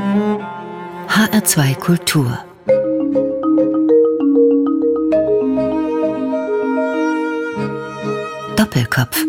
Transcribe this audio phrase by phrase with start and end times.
[0.00, 2.38] HR2 Kultur
[8.56, 9.26] Doppelkopf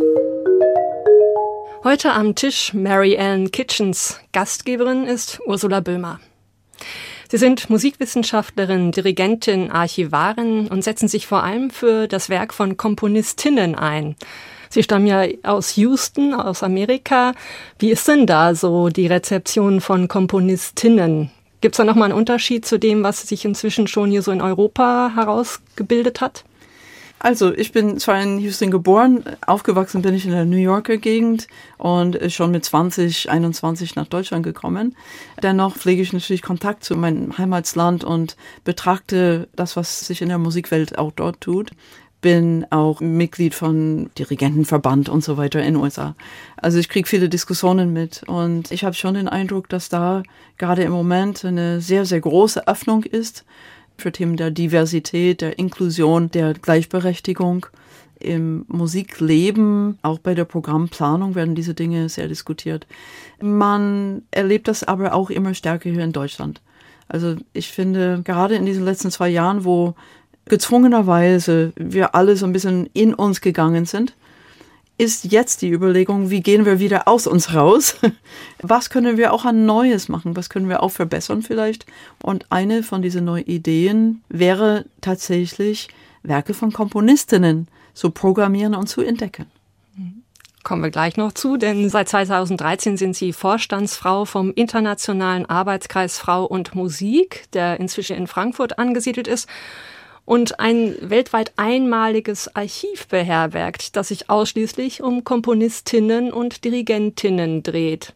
[1.83, 4.21] Heute am Tisch Mary Ellen Kitchens.
[4.31, 6.21] Gastgeberin ist Ursula Böhmer.
[7.29, 13.75] Sie sind Musikwissenschaftlerin, Dirigentin, Archivarin und setzen sich vor allem für das Werk von Komponistinnen
[13.75, 14.15] ein.
[14.71, 17.33] Sie stammen ja aus Houston, aus Amerika.
[17.77, 21.29] Wie ist denn da so die Rezeption von Komponistinnen?
[21.59, 24.41] Gibt es da nochmal einen Unterschied zu dem, was sich inzwischen schon hier so in
[24.41, 26.45] Europa herausgebildet hat?
[27.19, 31.47] Also, ich bin zwar in Houston geboren, aufgewachsen bin ich in der New Yorker Gegend
[31.77, 34.95] und schon mit 20, 21 nach Deutschland gekommen.
[35.43, 40.39] Dennoch pflege ich natürlich Kontakt zu meinem Heimatsland und betrachte das, was sich in der
[40.39, 41.71] Musikwelt auch dort tut.
[42.21, 46.15] Bin auch Mitglied von Dirigentenverband und so weiter in den USA.
[46.55, 50.21] Also ich kriege viele Diskussionen mit und ich habe schon den Eindruck, dass da
[50.57, 53.43] gerade im Moment eine sehr, sehr große Öffnung ist
[53.97, 57.65] für Themen der Diversität, der Inklusion, der Gleichberechtigung.
[58.19, 62.85] Im Musikleben, auch bei der Programmplanung werden diese Dinge sehr diskutiert.
[63.41, 66.61] Man erlebt das aber auch immer stärker hier in Deutschland.
[67.07, 69.95] Also ich finde, gerade in diesen letzten zwei Jahren, wo
[70.51, 74.13] gezwungenerweise wir alle so ein bisschen in uns gegangen sind,
[74.97, 77.95] ist jetzt die Überlegung, wie gehen wir wieder aus uns raus?
[78.61, 80.35] Was können wir auch an Neues machen?
[80.35, 81.85] Was können wir auch verbessern vielleicht?
[82.21, 85.87] Und eine von diesen neuen Ideen wäre tatsächlich,
[86.21, 89.45] Werke von Komponistinnen zu programmieren und zu entdecken.
[90.63, 96.45] Kommen wir gleich noch zu, denn seit 2013 sind Sie Vorstandsfrau vom Internationalen Arbeitskreis Frau
[96.45, 99.47] und Musik, der inzwischen in Frankfurt angesiedelt ist
[100.31, 108.13] und ein weltweit einmaliges Archiv beherbergt, das sich ausschließlich um Komponistinnen und Dirigentinnen dreht.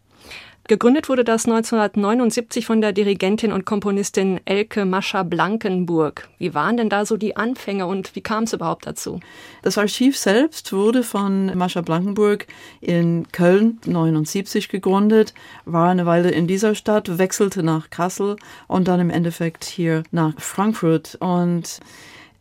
[0.68, 6.28] Gegründet wurde das 1979 von der Dirigentin und Komponistin Elke Mascha Blankenburg.
[6.40, 9.20] Wie waren denn da so die Anfänge und wie kam es überhaupt dazu?
[9.62, 12.48] Das Archiv selbst wurde von Mascha Blankenburg
[12.82, 15.36] in Köln 79 gegründet,
[15.66, 18.36] war eine Weile in dieser Stadt, wechselte nach Kassel
[18.68, 21.80] und dann im Endeffekt hier nach Frankfurt und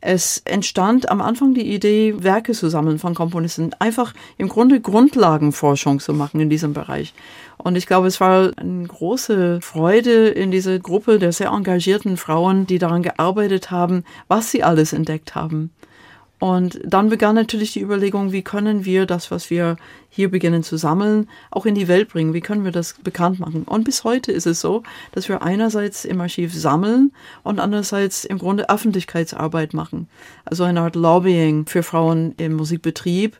[0.05, 5.99] es entstand am Anfang die Idee, Werke zu sammeln von Komponisten, einfach im Grunde Grundlagenforschung
[5.99, 7.15] zu machen in diesem Bereich.
[7.57, 12.67] Und ich glaube, es war eine große Freude in dieser Gruppe der sehr engagierten Frauen,
[12.67, 15.71] die daran gearbeitet haben, was sie alles entdeckt haben.
[16.41, 19.77] Und dann begann natürlich die Überlegung, wie können wir das, was wir
[20.11, 22.35] hier beginnen zu sammeln, auch in die Welt bringen?
[22.35, 23.63] Wie können wir das bekannt machen?
[23.65, 27.13] Und bis heute ist es so, dass wir einerseits im Archiv sammeln
[27.45, 30.09] und andererseits im Grunde Öffentlichkeitsarbeit machen.
[30.45, 33.39] Also eine Art Lobbying für Frauen im Musikbetrieb.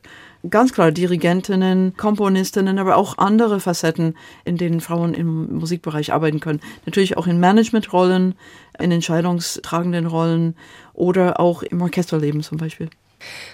[0.49, 6.61] Ganz klar Dirigentinnen, Komponistinnen, aber auch andere Facetten, in denen Frauen im Musikbereich arbeiten können.
[6.85, 8.35] Natürlich auch in Managementrollen,
[8.79, 10.55] in entscheidungstragenden Rollen
[10.95, 12.89] oder auch im Orchesterleben zum Beispiel.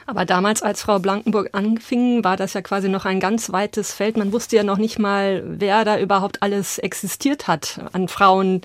[0.06, 4.18] Aber damals, als Frau Blankenburg anfing, war das ja quasi noch ein ganz weites Feld.
[4.18, 8.62] Man wusste ja noch nicht mal, wer da überhaupt alles existiert hat an Frauen,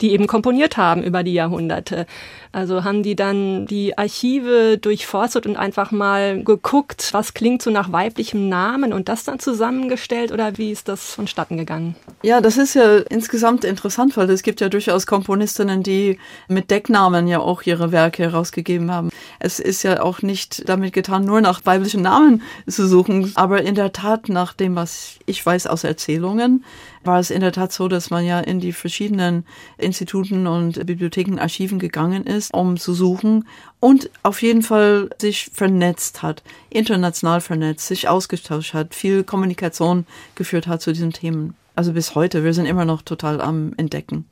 [0.00, 2.06] die eben komponiert haben über die Jahrhunderte.
[2.52, 7.92] Also haben die dann die Archive durchforstet und einfach mal geguckt, was klingt so nach
[7.92, 11.96] weiblichem Namen und das dann zusammengestellt oder wie ist das vonstatten gegangen?
[12.22, 16.18] Ja, das ist ja insgesamt interessant, weil es gibt ja durchaus Komponistinnen, die
[16.48, 19.10] mit Decknamen ja auch ihre Werke herausgegeben haben.
[19.38, 23.74] Es ist ja auch nicht damit getan, nur nach weiblichen Namen zu suchen, aber in
[23.74, 26.64] der Tat nach dem, was ich weiß aus Erzählungen,
[27.06, 29.46] war es in der Tat so, dass man ja in die verschiedenen
[29.78, 33.46] Instituten und Bibliotheken, Archiven gegangen ist, um zu suchen
[33.80, 40.66] und auf jeden Fall sich vernetzt hat, international vernetzt, sich ausgetauscht hat, viel Kommunikation geführt
[40.66, 41.54] hat zu diesen Themen.
[41.74, 44.26] Also bis heute, wir sind immer noch total am Entdecken.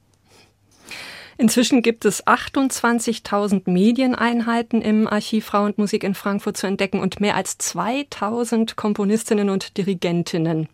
[1.37, 7.21] Inzwischen gibt es 28.000 Medieneinheiten im Archiv Frau und Musik in Frankfurt zu entdecken und
[7.21, 10.69] mehr als 2.000 Komponistinnen und Dirigentinnen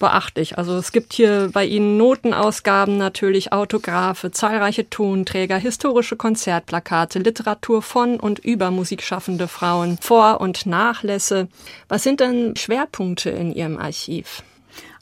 [0.00, 0.58] beachtlich.
[0.58, 8.18] Also es gibt hier bei Ihnen Notenausgaben natürlich, Autographe, zahlreiche Tonträger, historische Konzertplakate, Literatur von
[8.18, 11.46] und über musikschaffende Frauen, Vor- und Nachlässe.
[11.88, 14.42] Was sind denn Schwerpunkte in Ihrem Archiv?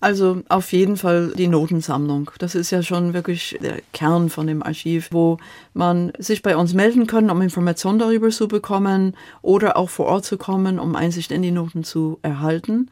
[0.01, 2.31] Also auf jeden Fall die Notensammlung.
[2.39, 5.39] Das ist ja schon wirklich der Kern von dem Archiv, wo
[5.75, 10.25] man sich bei uns melden kann, um Informationen darüber zu bekommen oder auch vor Ort
[10.25, 12.91] zu kommen, um Einsicht in die Noten zu erhalten.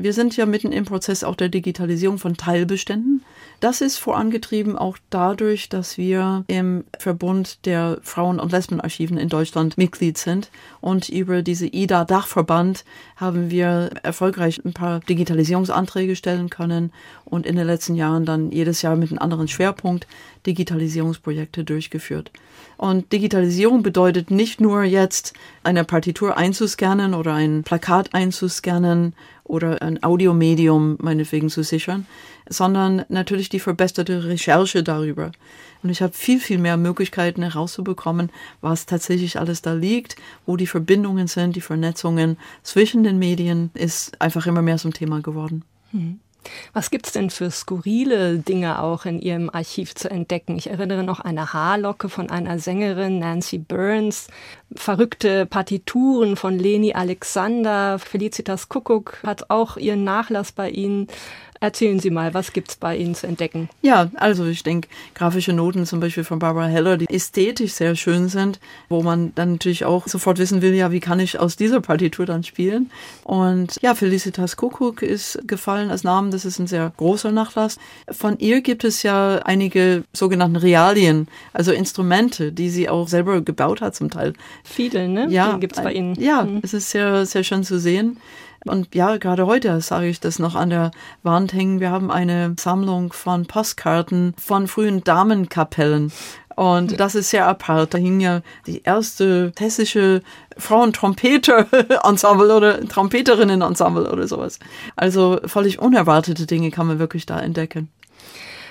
[0.00, 3.24] Wir sind ja mitten im Prozess auch der Digitalisierung von Teilbeständen.
[3.58, 9.76] Das ist vorangetrieben auch dadurch, dass wir im Verbund der Frauen- und Lesbenarchiven in Deutschland
[9.76, 10.50] Mitglied sind.
[10.80, 12.84] Und über diese IDA-Dachverband
[13.16, 16.92] haben wir erfolgreich ein paar Digitalisierungsanträge stellen können
[17.24, 20.06] und in den letzten Jahren dann jedes Jahr mit einem anderen Schwerpunkt
[20.46, 22.30] Digitalisierungsprojekte durchgeführt.
[22.76, 25.32] Und Digitalisierung bedeutet nicht nur jetzt
[25.64, 29.14] eine Partitur einzuscannen oder ein Plakat einzuscannen
[29.48, 32.06] oder ein Audiomedium meinetwegen zu sichern,
[32.48, 35.32] sondern natürlich die verbesserte Recherche darüber.
[35.82, 38.30] Und ich habe viel, viel mehr Möglichkeiten herauszubekommen,
[38.60, 40.16] was tatsächlich alles da liegt,
[40.46, 45.20] wo die Verbindungen sind, die Vernetzungen zwischen den Medien ist einfach immer mehr zum Thema
[45.20, 45.64] geworden.
[45.92, 46.20] Hm.
[46.72, 50.56] Was gibt's denn für skurrile Dinge auch in Ihrem Archiv zu entdecken?
[50.56, 54.28] Ich erinnere noch eine Haarlocke von einer Sängerin, Nancy Burns,
[54.74, 61.08] verrückte Partituren von Leni Alexander, Felicitas Kuckuck hat auch ihren Nachlass bei Ihnen.
[61.60, 63.68] Erzählen Sie mal, was gibt's bei Ihnen zu entdecken?
[63.82, 68.28] Ja, also ich denke, grafische Noten zum Beispiel von Barbara Heller, die ästhetisch sehr schön
[68.28, 71.80] sind, wo man dann natürlich auch sofort wissen will, ja, wie kann ich aus dieser
[71.80, 72.90] Partitur dann spielen?
[73.24, 77.78] Und ja, Felicitas Kuckuck ist gefallen als Namen, das ist ein sehr großer Nachlass.
[78.10, 83.80] Von ihr gibt es ja einige sogenannten Realien, also Instrumente, die sie auch selber gebaut
[83.80, 84.32] hat zum Teil.
[84.64, 85.26] Viele, ne?
[85.28, 86.14] Ja, die gibt's bei Ihnen.
[86.20, 86.60] Ja, mhm.
[86.62, 88.18] es ist sehr, sehr schön zu sehen.
[88.66, 90.90] Und ja, gerade heute sage ich das noch an der
[91.22, 91.80] Wand hängen.
[91.80, 96.12] Wir haben eine Sammlung von Postkarten von frühen Damenkapellen.
[96.56, 97.94] Und das ist sehr apart.
[97.94, 100.22] Da hing ja die erste hessische
[100.56, 104.58] Frauentrompeter-Ensemble oder Trompeterinnen-Ensemble oder sowas.
[104.96, 107.90] Also völlig unerwartete Dinge kann man wirklich da entdecken.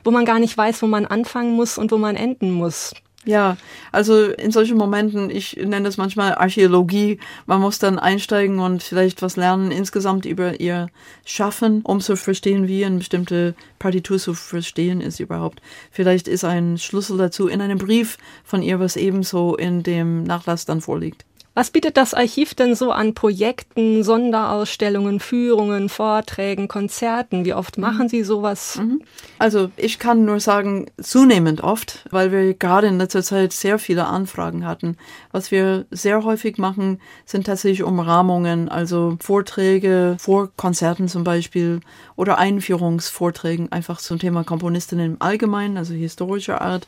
[0.06, 2.94] wo man gar nicht weiß, wo man anfangen muss und wo man enden muss.
[3.26, 3.58] Ja,
[3.92, 9.22] also in solchen Momenten, ich nenne das manchmal Archäologie, man muss dann einsteigen und vielleicht
[9.22, 10.88] was lernen insgesamt über ihr
[11.26, 15.62] Schaffen, um zu verstehen, wie eine bestimmte Partitur zu verstehen ist überhaupt.
[15.92, 20.66] Vielleicht ist ein Schlüssel dazu in einem Brief von ihr, was ebenso in dem Nachlass
[20.66, 21.26] dann vorliegt.
[21.58, 27.46] Was bietet das Archiv denn so an Projekten, Sonderausstellungen, Führungen, Vorträgen, Konzerten?
[27.46, 28.10] Wie oft machen mhm.
[28.10, 28.76] Sie sowas?
[28.76, 29.02] Mhm.
[29.40, 34.06] Also ich kann nur sagen, zunehmend oft, weil wir gerade in letzter Zeit sehr viele
[34.06, 34.98] Anfragen hatten.
[35.32, 41.80] Was wir sehr häufig machen, sind tatsächlich Umrahmungen, also Vorträge vor Konzerten zum Beispiel
[42.16, 46.88] oder Einführungsvorträgen einfach zum Thema Komponistinnen im Allgemeinen, also historischer Art.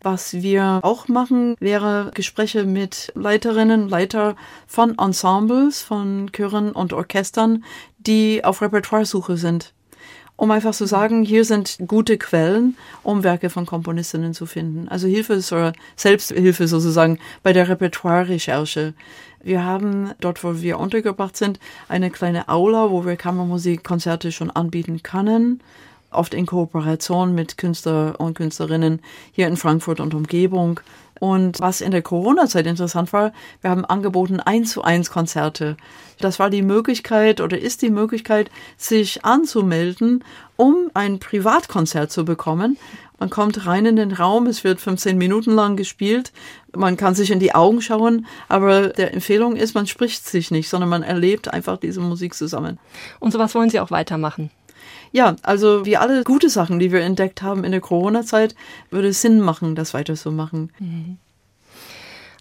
[0.00, 4.36] Was wir auch machen, wäre Gespräche mit Leiterinnen, Leiter
[4.68, 7.64] von Ensembles, von Chören und Orchestern,
[7.98, 9.74] die auf Repertoiresuche sind.
[10.36, 14.88] Um einfach zu sagen, hier sind gute Quellen, um Werke von Komponistinnen zu finden.
[14.88, 18.94] Also Hilfe oder Selbsthilfe sozusagen bei der Repertoire-Recherche.
[19.42, 21.58] Wir haben dort, wo wir untergebracht sind,
[21.88, 25.60] eine kleine Aula, wo wir Kammermusikkonzerte schon anbieten können
[26.10, 29.00] oft in Kooperation mit Künstler und Künstlerinnen
[29.32, 30.80] hier in Frankfurt und Umgebung.
[31.20, 35.76] Und was in der Corona-Zeit interessant war, wir haben angeboten eins zu eins Konzerte.
[36.20, 40.24] Das war die Möglichkeit oder ist die Möglichkeit, sich anzumelden,
[40.56, 42.78] um ein Privatkonzert zu bekommen.
[43.18, 46.32] Man kommt rein in den Raum, es wird 15 Minuten lang gespielt,
[46.76, 50.68] man kann sich in die Augen schauen, aber der Empfehlung ist, man spricht sich nicht,
[50.68, 52.78] sondern man erlebt einfach diese Musik zusammen.
[53.18, 54.50] Und sowas wollen Sie auch weitermachen?
[55.12, 58.54] Ja, also wie alle gute Sachen, die wir entdeckt haben in der Corona-Zeit,
[58.90, 60.70] würde es Sinn machen, das weiter zu machen.
[60.78, 61.18] Mhm.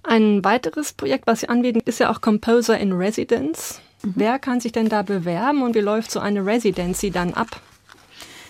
[0.03, 3.81] Ein weiteres Projekt, was Sie anbieten, ist ja auch Composer in Residence.
[4.03, 4.13] Mhm.
[4.15, 7.61] Wer kann sich denn da bewerben und wie läuft so eine Residency dann ab?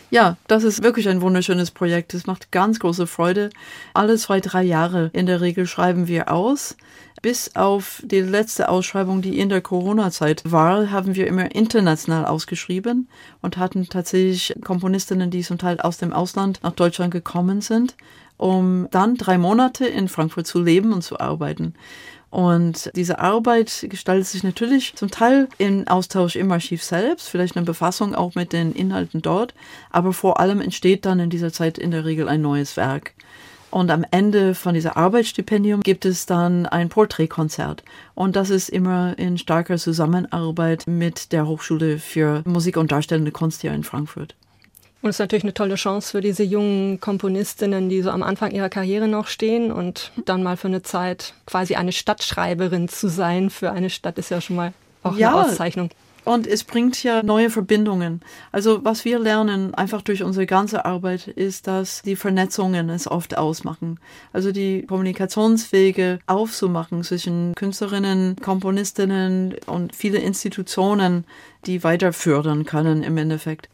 [0.09, 2.13] Ja, das ist wirklich ein wunderschönes Projekt.
[2.13, 3.49] Es macht ganz große Freude.
[3.93, 6.77] Alle zwei, drei Jahre in der Regel schreiben wir aus.
[7.21, 13.09] Bis auf die letzte Ausschreibung, die in der Corona-Zeit war, haben wir immer international ausgeschrieben
[13.41, 17.95] und hatten tatsächlich Komponistinnen, die zum Teil aus dem Ausland nach Deutschland gekommen sind,
[18.37, 21.73] um dann drei Monate in Frankfurt zu leben und zu arbeiten.
[22.29, 27.65] Und diese Arbeit gestaltet sich natürlich zum Teil im Austausch im Archiv selbst, vielleicht eine
[27.65, 29.53] Befassung auch mit den Inhalten dort,
[29.91, 33.13] aber vor allem entsteht dann in dieser Zeit in der Regel ein neues Werk.
[33.69, 37.83] Und am Ende von dieser Arbeitsstipendium gibt es dann ein Porträtkonzert.
[38.15, 43.61] Und das ist immer in starker Zusammenarbeit mit der Hochschule für Musik und Darstellende Kunst
[43.61, 44.35] hier in Frankfurt.
[45.01, 48.51] Und es ist natürlich eine tolle Chance für diese jungen Komponistinnen, die so am Anfang
[48.51, 53.49] ihrer Karriere noch stehen und dann mal für eine Zeit quasi eine Stadtschreiberin zu sein
[53.49, 54.73] für eine Stadt ist ja schon mal
[55.03, 55.89] auch ja, eine Auszeichnung.
[56.27, 58.19] Und es bringt ja neue Verbindungen.
[58.51, 63.37] Also was wir lernen einfach durch unsere ganze Arbeit ist, dass die Vernetzungen es oft
[63.37, 63.97] ausmachen.
[64.33, 71.23] Also die Kommunikationswege aufzumachen zwischen Künstlerinnen, Komponistinnen und viele Institutionen,
[71.65, 73.69] die weiter fördern können im Endeffekt.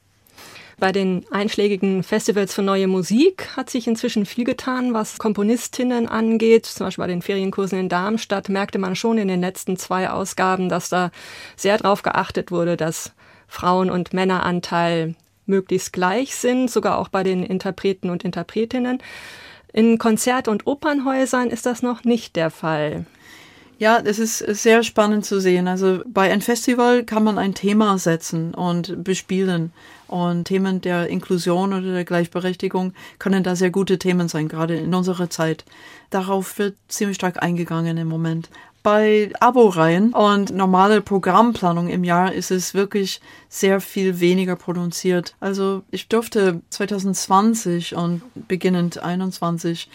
[0.80, 6.66] Bei den einschlägigen Festivals für neue Musik hat sich inzwischen viel getan, was Komponistinnen angeht.
[6.66, 10.70] Zum Beispiel bei den Ferienkursen in Darmstadt merkte man schon in den letzten zwei Ausgaben,
[10.70, 11.12] dass da
[11.56, 13.14] sehr darauf geachtet wurde, dass
[13.48, 15.16] Frauen- und Männeranteil
[15.46, 19.00] möglichst gleich sind, sogar auch bei den Interpreten und Interpretinnen.
[19.72, 23.06] In Konzert- und Opernhäusern ist das noch nicht der Fall.
[23.80, 25.68] Ja, es ist sehr spannend zu sehen.
[25.68, 29.74] Also bei einem Festival kann man ein Thema setzen und bespielen.
[30.14, 34.94] Und Themen der Inklusion oder der Gleichberechtigung können da sehr gute Themen sein, gerade in
[34.94, 35.66] unserer Zeit.
[36.12, 38.52] Darauf wird ziemlich stark eingegangen im Moment.
[38.84, 45.34] Bei Abo-Reihen und normale Programmplanung im Jahr ist es wirklich sehr viel weniger produziert.
[45.40, 49.90] Also ich durfte 2020 und beginnend 21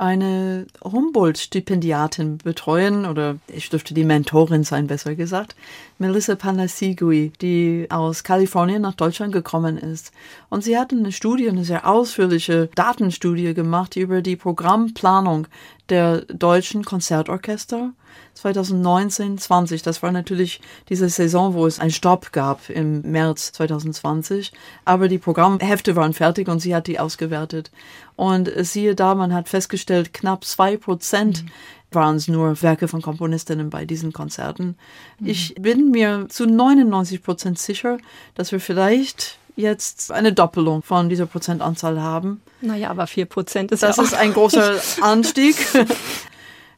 [0.00, 5.54] eine Humboldt-Stipendiatin betreuen oder ich dürfte die Mentorin sein, besser gesagt,
[5.98, 10.12] Melissa Panasigui, die aus Kalifornien nach Deutschland gekommen ist.
[10.48, 15.46] Und sie hat eine Studie, eine sehr ausführliche Datenstudie gemacht über die Programmplanung
[15.90, 17.92] der deutschen Konzertorchester
[18.34, 19.82] 2019, 20.
[19.82, 24.52] Das war natürlich diese Saison, wo es einen Stopp gab im März 2020.
[24.84, 27.70] Aber die Programmhefte waren fertig und sie hat die ausgewertet.
[28.16, 31.50] Und siehe da, man hat festgestellt, knapp zwei Prozent mhm
[31.92, 34.76] waren es nur Werke von Komponistinnen bei diesen Konzerten.
[35.18, 35.26] Mhm.
[35.26, 37.98] Ich bin mir zu 99 Prozent sicher,
[38.34, 42.40] dass wir vielleicht jetzt eine Doppelung von dieser Prozentanzahl haben.
[42.60, 45.56] Naja, aber vier Prozent ist das ja auch ist ein großer Anstieg.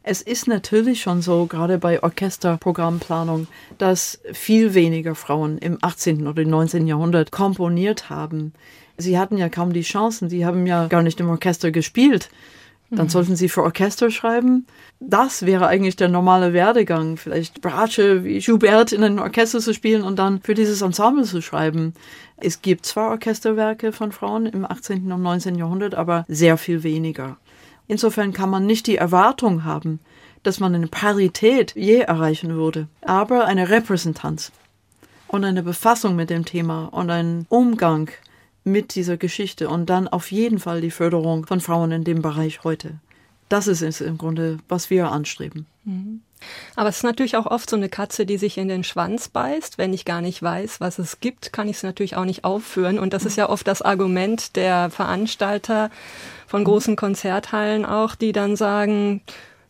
[0.05, 3.47] Es ist natürlich schon so, gerade bei Orchesterprogrammplanung,
[3.79, 6.27] dass viel weniger Frauen im 18.
[6.27, 6.89] oder 19.
[6.89, 8.53] Jahrhundert komponiert haben.
[8.97, 12.31] Sie hatten ja kaum die Chancen, sie haben ja gar nicht im Orchester gespielt.
[12.95, 13.11] Dann mhm.
[13.11, 14.67] sollten sie für Orchester schreiben.
[15.01, 17.17] Das wäre eigentlich der normale Werdegang.
[17.17, 21.41] Vielleicht Bratsche wie Schubert in einem Orchester zu spielen und dann für dieses Ensemble zu
[21.41, 21.95] schreiben.
[22.37, 25.11] Es gibt zwar Orchesterwerke von Frauen im 18.
[25.11, 25.55] und 19.
[25.55, 27.39] Jahrhundert, aber sehr viel weniger.
[27.89, 29.99] Insofern kann man nicht die Erwartung haben,
[30.43, 34.53] dass man eine Parität je erreichen würde, aber eine Repräsentanz
[35.29, 38.11] und eine Befassung mit dem Thema und einen Umgang
[38.64, 42.64] mit dieser Geschichte und dann auf jeden Fall die Förderung von Frauen in dem Bereich
[42.64, 43.00] heute.
[43.49, 45.66] Das ist es im Grunde, was wir anstreben.
[45.85, 46.23] Mhm.
[46.75, 49.78] Aber es ist natürlich auch oft so eine Katze, die sich in den Schwanz beißt.
[49.78, 52.99] Wenn ich gar nicht weiß, was es gibt, kann ich es natürlich auch nicht aufführen.
[52.99, 55.90] Und das ist ja oft das Argument der Veranstalter
[56.47, 59.23] von großen Konzerthallen auch, die dann sagen,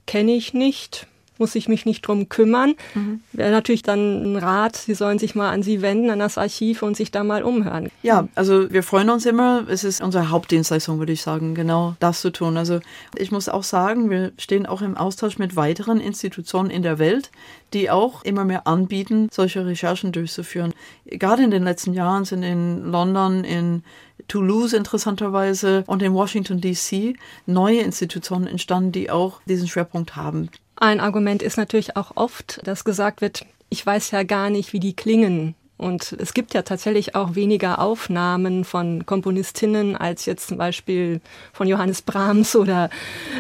[0.07, 1.07] kenne ich nicht,
[1.43, 2.77] muss ich mich nicht drum kümmern.
[2.95, 3.21] Mhm.
[3.33, 6.83] Wäre natürlich dann ein Rat, Sie sollen sich mal an Sie wenden, an das Archiv
[6.83, 7.91] und sich da mal umhören.
[8.05, 9.65] Ja, also wir freuen uns immer.
[9.69, 12.57] Es ist unsere Hauptdienstleistung, würde ich sagen, genau das zu tun.
[12.57, 12.79] Also
[13.19, 17.33] ich muss auch sagen, wir stehen auch im Austausch mit weiteren Institutionen in der Welt,
[17.73, 20.73] die auch immer mehr anbieten, solche Recherchen durchzuführen.
[21.07, 23.83] Gerade in den letzten Jahren sind in London, in
[24.29, 30.49] Toulouse interessanterweise und in Washington DC neue Institutionen entstanden, die auch diesen Schwerpunkt haben.
[30.83, 34.81] Ein Argument ist natürlich auch oft, dass gesagt wird, ich weiß ja gar nicht, wie
[34.81, 35.55] die klingen.
[35.77, 41.21] Und es gibt ja tatsächlich auch weniger Aufnahmen von Komponistinnen als jetzt zum Beispiel
[41.53, 42.91] von Johannes Brahms oder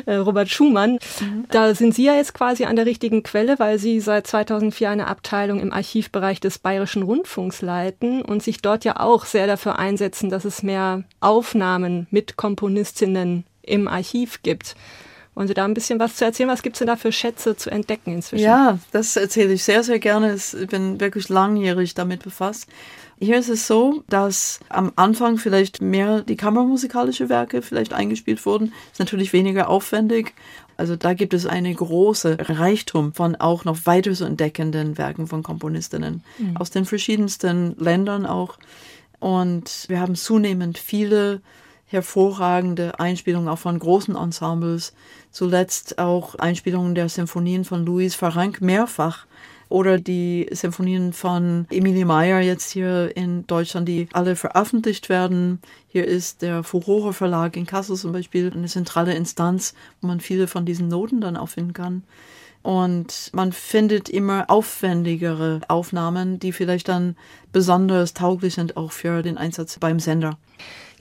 [0.06, 1.00] äh, Robert Schumann.
[1.20, 1.46] Mhm.
[1.50, 5.08] Da sind Sie ja jetzt quasi an der richtigen Quelle, weil Sie seit 2004 eine
[5.08, 10.30] Abteilung im Archivbereich des Bayerischen Rundfunks leiten und sich dort ja auch sehr dafür einsetzen,
[10.30, 14.76] dass es mehr Aufnahmen mit Komponistinnen im Archiv gibt.
[15.34, 16.50] Wollen Sie da ein bisschen was zu erzählen?
[16.50, 18.44] Was gibt es denn da für Schätze zu entdecken inzwischen?
[18.44, 20.34] Ja, das erzähle ich sehr, sehr gerne.
[20.34, 22.68] Ich bin wirklich langjährig damit befasst.
[23.18, 28.72] Hier ist es so, dass am Anfang vielleicht mehr die kammermusikalische Werke vielleicht eingespielt wurden.
[28.90, 30.34] Ist natürlich weniger aufwendig.
[30.76, 35.42] Also da gibt es eine große Reichtum von auch noch weiter zu entdeckenden Werken von
[35.42, 36.56] Komponistinnen mhm.
[36.56, 38.58] aus den verschiedensten Ländern auch.
[39.20, 41.40] Und wir haben zunehmend viele
[41.92, 44.94] hervorragende Einspielungen auch von großen Ensembles,
[45.30, 49.26] zuletzt auch Einspielungen der Symphonien von Louis Farranc mehrfach
[49.68, 55.60] oder die Symphonien von Emilie Meyer jetzt hier in Deutschland, die alle veröffentlicht werden.
[55.88, 60.46] Hier ist der Furore Verlag in Kassel zum Beispiel eine zentrale Instanz, wo man viele
[60.46, 62.02] von diesen Noten dann auch finden kann.
[62.62, 67.16] Und man findet immer aufwendigere Aufnahmen, die vielleicht dann
[67.50, 70.38] besonders tauglich sind auch für den Einsatz beim Sender.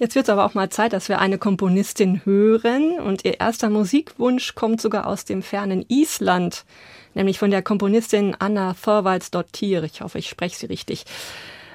[0.01, 2.99] Jetzt wird es aber auch mal Zeit, dass wir eine Komponistin hören.
[2.99, 6.65] Und ihr erster Musikwunsch kommt sogar aus dem fernen Island,
[7.13, 9.83] nämlich von der Komponistin Anna Thorvaldsdottir.
[9.83, 11.05] Ich hoffe, ich spreche sie richtig.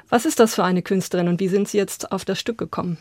[0.09, 2.99] Was ist das für eine Künstlerin und wie sind Sie jetzt auf das Stück gekommen?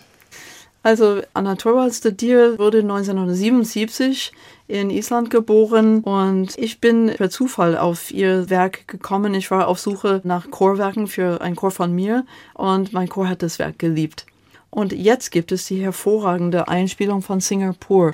[0.84, 4.32] Also Anna Thorvaldsdottir wurde 1977
[4.67, 9.34] in Island geboren und ich bin per Zufall auf ihr Werk gekommen.
[9.34, 13.41] Ich war auf Suche nach Chorwerken für ein Chor von mir und mein Chor hat
[13.41, 14.27] das Werk geliebt.
[14.70, 18.14] Und jetzt gibt es die hervorragende Einspielung von Singapur.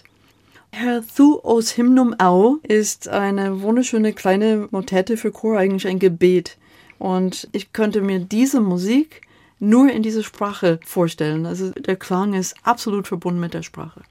[0.72, 6.58] Herr Thu aus Hymnum Au ist eine wunderschöne kleine Motette für Chor, eigentlich ein Gebet.
[6.98, 9.22] Und ich könnte mir diese Musik
[9.60, 11.46] nur in dieser Sprache vorstellen.
[11.46, 14.02] Also der Klang ist absolut verbunden mit der Sprache.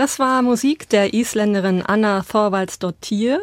[0.00, 3.38] Das war Musik der Isländerin Anna Thorvaldsdottir,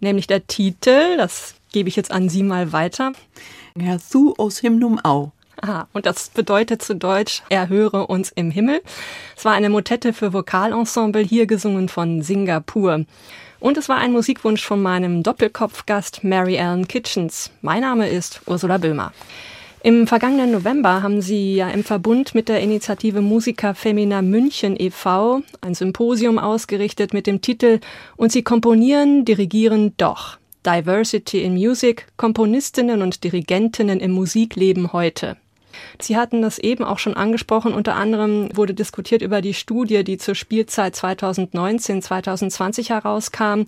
[0.00, 3.12] nämlich der Titel, das gebe ich jetzt an Sie mal weiter.
[3.78, 5.30] Herr Thu aus Himnum Au.
[5.62, 8.82] Aha, und das bedeutet zu Deutsch, er höre uns im Himmel.
[9.36, 13.04] Es war eine Motette für Vokalensemble, hier gesungen von Singapur.
[13.60, 17.52] Und es war ein Musikwunsch von meinem Doppelkopfgast Mary Ellen Kitchens.
[17.62, 19.12] Mein Name ist Ursula Böhmer.
[19.84, 25.42] Im vergangenen November haben Sie ja im Verbund mit der Initiative Musica Femina München e.V.
[25.60, 27.80] ein Symposium ausgerichtet mit dem Titel
[28.16, 30.38] Und Sie komponieren, dirigieren doch.
[30.64, 35.36] Diversity in Music, Komponistinnen und Dirigentinnen im Musikleben heute.
[36.00, 37.72] Sie hatten das eben auch schon angesprochen.
[37.72, 43.62] Unter anderem wurde diskutiert über die Studie, die zur Spielzeit 2019, 2020 herauskam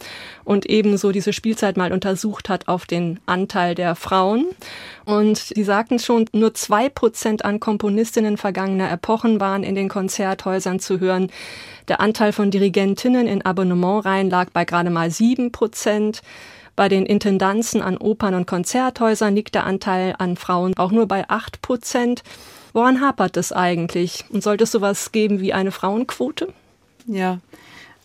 [0.45, 4.47] und ebenso diese Spielzeit mal untersucht hat auf den Anteil der Frauen.
[5.05, 10.81] Und Sie sagten schon, nur zwei Prozent an Komponistinnen vergangener Epochen waren in den Konzerthäusern
[10.81, 11.31] zu hören.
[11.89, 16.23] Der Anteil von Dirigentinnen in Abonnementreihen lag bei gerade mal sieben Prozent.
[16.77, 21.29] Bei den Intendanzen an Opern und Konzerthäusern liegt der Anteil an Frauen auch nur bei
[21.29, 22.23] acht Prozent.
[22.75, 24.27] Woran hapert es eigentlich?
[24.29, 26.53] Und sollte es sowas geben wie eine Frauenquote?
[27.07, 27.39] Ja,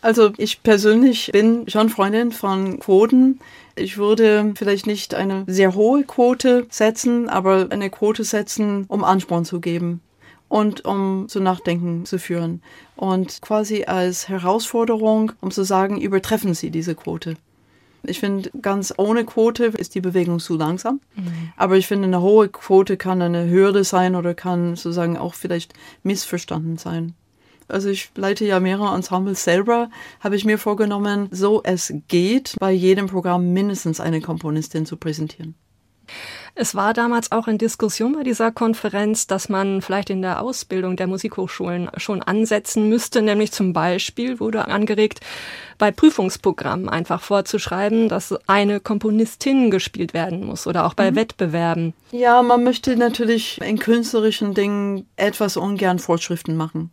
[0.02, 3.40] also ich persönlich bin schon Freundin von Quoten.
[3.76, 9.44] Ich würde vielleicht nicht eine sehr hohe Quote setzen, aber eine Quote setzen, um Ansporn
[9.44, 10.02] zu geben
[10.48, 12.64] und um zu Nachdenken zu führen.
[12.96, 17.36] Und quasi als Herausforderung, um zu sagen, übertreffen Sie diese Quote.
[18.04, 21.02] Ich finde, ganz ohne Quote ist die Bewegung zu langsam.
[21.16, 21.52] Mhm.
[21.56, 25.74] Aber ich finde, eine hohe Quote kann eine Hürde sein oder kann sozusagen auch vielleicht
[26.04, 27.14] missverstanden sein.
[27.68, 32.72] Also ich leite ja mehrere Ensembles selber, habe ich mir vorgenommen, so es geht, bei
[32.72, 35.56] jedem Programm mindestens eine Komponistin zu präsentieren.
[36.54, 40.98] Es war damals auch in Diskussion bei dieser Konferenz, dass man vielleicht in der Ausbildung
[40.98, 45.22] der Musikhochschulen schon ansetzen müsste, nämlich zum Beispiel wurde angeregt,
[45.78, 51.16] bei Prüfungsprogrammen einfach vorzuschreiben, dass eine Komponistin gespielt werden muss oder auch bei mhm.
[51.16, 51.94] Wettbewerben.
[52.12, 56.92] Ja, man möchte natürlich in künstlerischen Dingen etwas ungern Vorschriften machen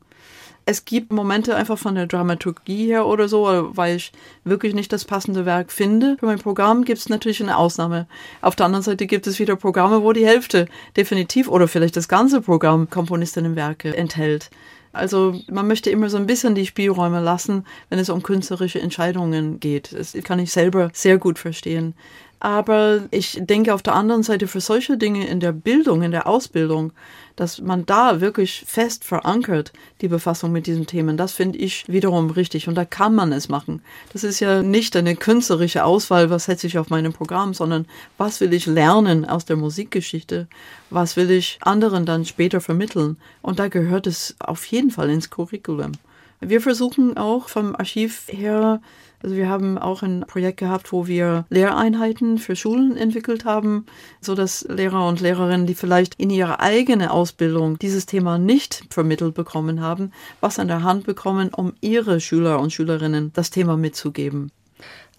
[0.68, 4.12] es gibt Momente einfach von der Dramaturgie her oder so, weil ich
[4.44, 6.18] wirklich nicht das passende Werk finde.
[6.20, 8.06] Für mein Programm gibt es natürlich eine Ausnahme.
[8.42, 12.06] Auf der anderen Seite gibt es wieder Programme, wo die Hälfte definitiv oder vielleicht das
[12.06, 14.50] ganze Programm Komponistinnenwerke enthält.
[14.92, 19.60] Also man möchte immer so ein bisschen die Spielräume lassen, wenn es um künstlerische Entscheidungen
[19.60, 19.94] geht.
[19.94, 21.94] Das kann ich selber sehr gut verstehen.
[22.40, 26.26] Aber ich denke auf der anderen Seite für solche Dinge in der Bildung, in der
[26.26, 26.92] Ausbildung,
[27.38, 32.30] dass man da wirklich fest verankert, die Befassung mit diesen Themen, das finde ich wiederum
[32.30, 32.66] richtig.
[32.66, 33.80] Und da kann man es machen.
[34.12, 38.40] Das ist ja nicht eine künstlerische Auswahl, was setze ich auf meinem Programm, sondern was
[38.40, 40.48] will ich lernen aus der Musikgeschichte?
[40.90, 43.16] Was will ich anderen dann später vermitteln?
[43.40, 45.92] Und da gehört es auf jeden Fall ins Curriculum.
[46.40, 48.80] Wir versuchen auch vom Archiv her
[49.22, 53.86] also wir haben auch ein Projekt gehabt, wo wir Lehreinheiten für Schulen entwickelt haben,
[54.20, 59.34] so dass Lehrer und Lehrerinnen, die vielleicht in ihrer eigenen Ausbildung dieses Thema nicht vermittelt
[59.34, 64.52] bekommen haben, was an der Hand bekommen, um ihre Schüler und Schülerinnen das Thema mitzugeben.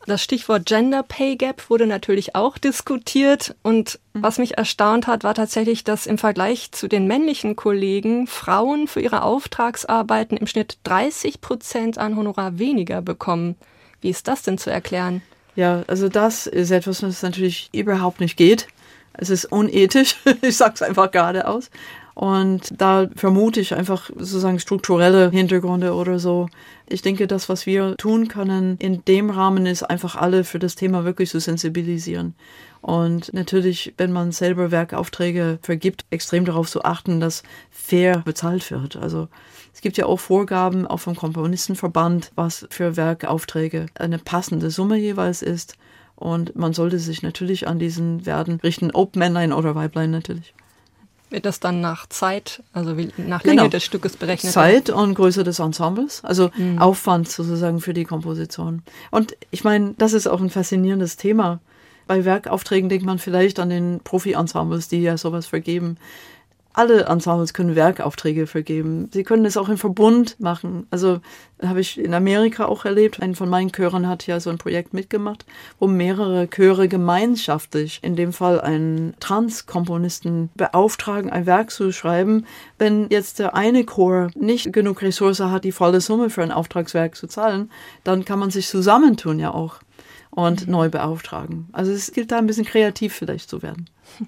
[0.06, 4.24] Das Stichwort Gender Pay Gap wurde natürlich auch diskutiert und mhm.
[4.24, 9.02] was mich erstaunt hat, war tatsächlich, dass im Vergleich zu den männlichen Kollegen Frauen für
[9.02, 13.56] ihre Auftragsarbeiten im Schnitt 30 Prozent an Honorar weniger bekommen.
[14.02, 15.22] Wie ist das denn zu erklären?
[15.56, 18.68] Ja, also das ist etwas, was natürlich überhaupt nicht geht.
[19.14, 21.70] Es ist unethisch, ich sage es einfach geradeaus.
[22.20, 26.50] Und da vermute ich einfach sozusagen strukturelle Hintergründe oder so.
[26.86, 30.76] Ich denke, das, was wir tun können in dem Rahmen, ist einfach alle für das
[30.76, 32.36] Thema wirklich zu sensibilisieren.
[32.82, 38.96] Und natürlich, wenn man selber Werkaufträge vergibt, extrem darauf zu achten, dass fair bezahlt wird.
[38.96, 39.28] Also
[39.74, 45.42] es gibt ja auch Vorgaben, auch vom Komponistenverband, was für Werkaufträge eine passende Summe jeweils
[45.42, 45.76] ist.
[46.16, 50.54] Und man sollte sich natürlich an diesen Werten richten, ob Männlein oder Weiblein natürlich.
[51.30, 53.68] Wird das dann nach Zeit, also nach Länge genau.
[53.68, 54.52] des Stückes berechnet?
[54.52, 56.80] Zeit und Größe des Ensembles, also mhm.
[56.80, 58.82] Aufwand sozusagen für die Komposition.
[59.12, 61.60] Und ich meine, das ist auch ein faszinierendes Thema.
[62.10, 66.00] Bei Werkaufträgen denkt man vielleicht an den Profi-Ensembles, die ja sowas vergeben
[66.80, 69.10] alle Ensembles können Werkaufträge vergeben.
[69.12, 70.88] Sie können es auch im Verbund machen.
[70.92, 71.20] Also
[71.62, 73.22] habe ich in Amerika auch erlebt.
[73.22, 75.46] Ein von meinen Chören hat ja so ein Projekt mitgemacht,
[75.80, 82.46] wo mehrere Chöre gemeinschaftlich, in dem Fall einen Transkomponisten, beauftragen, ein Werk zu schreiben.
[82.78, 87.16] Wenn jetzt der eine Chor nicht genug Ressource hat, die volle Summe für ein Auftragswerk
[87.16, 87.72] zu zahlen,
[88.04, 89.82] dann kann man sich zusammentun ja auch
[90.32, 90.72] und mhm.
[90.72, 91.68] neu beauftragen.
[91.72, 93.90] Also es gilt da ein bisschen kreativ vielleicht zu werden.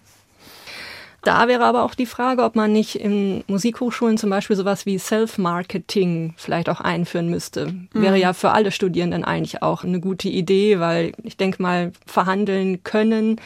[1.23, 4.97] Da wäre aber auch die Frage, ob man nicht in Musikhochschulen zum Beispiel sowas wie
[4.97, 7.67] Self-Marketing vielleicht auch einführen müsste.
[7.67, 7.89] Mhm.
[7.93, 12.83] Wäre ja für alle Studierenden eigentlich auch eine gute Idee, weil ich denke mal, verhandeln
[12.83, 13.39] können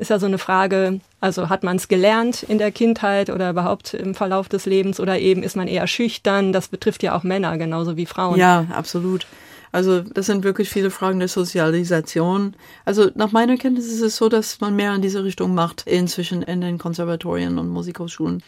[0.00, 3.92] ist ja so eine Frage, also hat man es gelernt in der Kindheit oder überhaupt
[3.92, 6.54] im Verlauf des Lebens oder eben ist man eher schüchtern?
[6.54, 8.38] Das betrifft ja auch Männer genauso wie Frauen.
[8.38, 9.26] Ja, absolut.
[9.72, 12.54] Also das sind wirklich viele Fragen der Sozialisation.
[12.84, 16.42] Also nach meiner Kenntnis ist es so, dass man mehr in diese Richtung macht inzwischen
[16.42, 18.42] in den Konservatorien und Musikhochschulen.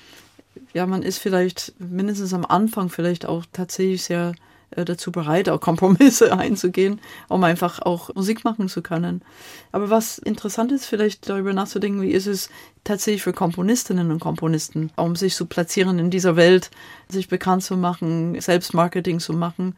[0.74, 4.34] Ja, man ist vielleicht mindestens am Anfang vielleicht auch tatsächlich sehr
[4.72, 9.22] äh, dazu bereit, auch Kompromisse einzugehen, um einfach auch Musik machen zu können.
[9.70, 12.50] Aber was interessant ist, vielleicht darüber nachzudenken, wie ist es
[12.84, 16.70] tatsächlich für Komponistinnen und Komponisten, um sich zu platzieren in dieser Welt,
[17.08, 19.74] sich bekannt zu machen, Selbstmarketing zu machen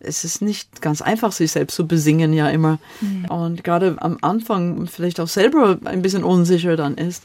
[0.00, 2.78] es ist nicht ganz einfach, sich selbst zu besingen, ja immer.
[3.00, 3.24] Mhm.
[3.26, 7.24] Und gerade am Anfang vielleicht auch selber ein bisschen unsicher dann ist.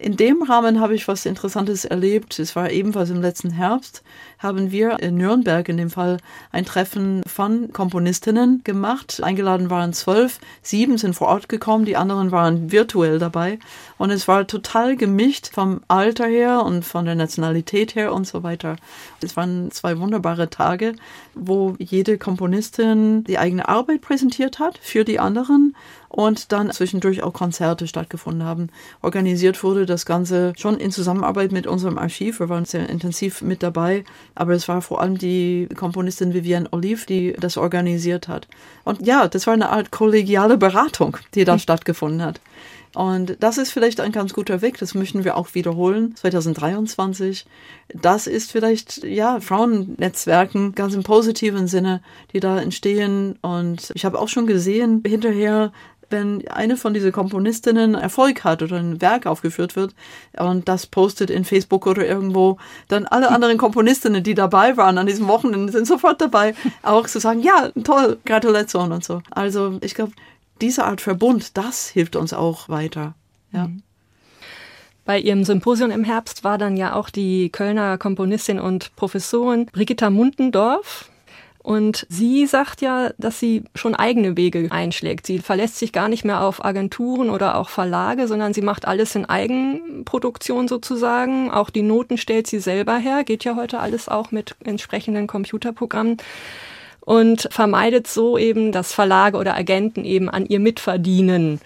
[0.00, 2.38] In dem Rahmen habe ich was Interessantes erlebt.
[2.38, 4.02] Es war ebenfalls im letzten Herbst
[4.38, 6.18] haben wir in Nürnberg in dem Fall
[6.52, 9.20] ein Treffen von Komponistinnen gemacht.
[9.22, 13.58] Eingeladen waren zwölf, sieben sind vor Ort gekommen, die anderen waren virtuell dabei.
[13.98, 18.44] Und es war total gemischt vom Alter her und von der Nationalität her und so
[18.44, 18.76] weiter.
[19.22, 20.94] Es waren zwei wunderbare Tage,
[21.34, 25.74] wo jede Komponistin die eigene Arbeit präsentiert hat für die anderen
[26.08, 28.68] und dann zwischendurch auch Konzerte stattgefunden haben.
[29.02, 32.40] Organisiert wurde das Ganze schon in Zusammenarbeit mit unserem Archiv.
[32.40, 37.06] Wir waren sehr intensiv mit dabei aber es war vor allem die Komponistin Vivienne Olive,
[37.06, 38.46] die das organisiert hat.
[38.84, 42.40] Und ja, das war eine Art kollegiale Beratung, die da stattgefunden hat.
[42.94, 44.78] Und das ist vielleicht ein ganz guter Weg.
[44.78, 47.46] Das möchten wir auch wiederholen 2023.
[47.94, 52.00] Das ist vielleicht, ja, Frauennetzwerken ganz im positiven Sinne,
[52.32, 53.38] die da entstehen.
[53.42, 55.72] Und ich habe auch schon gesehen, hinterher
[56.10, 59.94] wenn eine von diesen Komponistinnen Erfolg hat oder ein Werk aufgeführt wird
[60.38, 65.06] und das postet in Facebook oder irgendwo, dann alle anderen Komponistinnen, die dabei waren an
[65.06, 69.22] diesem Wochenende, sind sofort dabei, auch zu sagen, ja, toll, Gratulation und so.
[69.30, 70.12] Also ich glaube,
[70.60, 73.14] diese Art Verbund, das hilft uns auch weiter.
[73.52, 73.68] Ja.
[73.68, 73.82] Mhm.
[75.04, 80.10] Bei ihrem Symposium im Herbst war dann ja auch die Kölner Komponistin und Professorin Brigitta
[80.10, 81.08] Muntendorf
[81.68, 85.26] und sie sagt ja, dass sie schon eigene Wege einschlägt.
[85.26, 89.14] Sie verlässt sich gar nicht mehr auf Agenturen oder auch Verlage, sondern sie macht alles
[89.14, 91.50] in Eigenproduktion sozusagen.
[91.50, 93.22] Auch die Noten stellt sie selber her.
[93.22, 96.16] Geht ja heute alles auch mit entsprechenden Computerprogrammen
[97.00, 101.60] und vermeidet so eben, dass Verlage oder Agenten eben an ihr mitverdienen.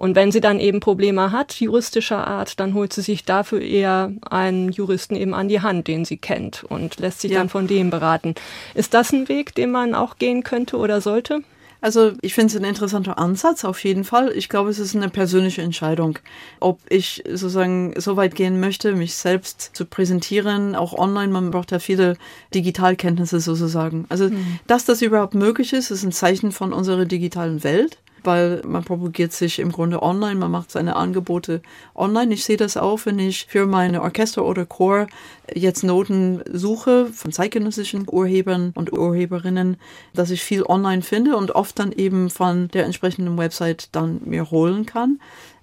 [0.00, 4.10] Und wenn sie dann eben Probleme hat, juristischer Art, dann holt sie sich dafür eher
[4.22, 7.38] einen Juristen eben an die Hand, den sie kennt und lässt sich ja.
[7.38, 8.34] dann von dem beraten.
[8.72, 11.42] Ist das ein Weg, den man auch gehen könnte oder sollte?
[11.82, 14.32] Also ich finde es ein interessanter Ansatz auf jeden Fall.
[14.34, 16.18] Ich glaube, es ist eine persönliche Entscheidung,
[16.60, 21.30] ob ich sozusagen so weit gehen möchte, mich selbst zu präsentieren, auch online.
[21.30, 22.16] Man braucht ja viele
[22.54, 24.06] Digitalkenntnisse sozusagen.
[24.08, 24.60] Also mhm.
[24.66, 29.32] dass das überhaupt möglich ist, ist ein Zeichen von unserer digitalen Welt weil man propagiert
[29.32, 31.62] sich im Grunde online, man macht seine Angebote
[31.94, 32.34] online.
[32.34, 35.06] Ich sehe das auch, wenn ich für meine Orchester oder Chor
[35.54, 39.76] jetzt Noten suche von zeitgenössischen Urhebern und Urheberinnen,
[40.14, 44.50] dass ich viel online finde und oft dann eben von der entsprechenden Website dann mir
[44.50, 45.18] holen kann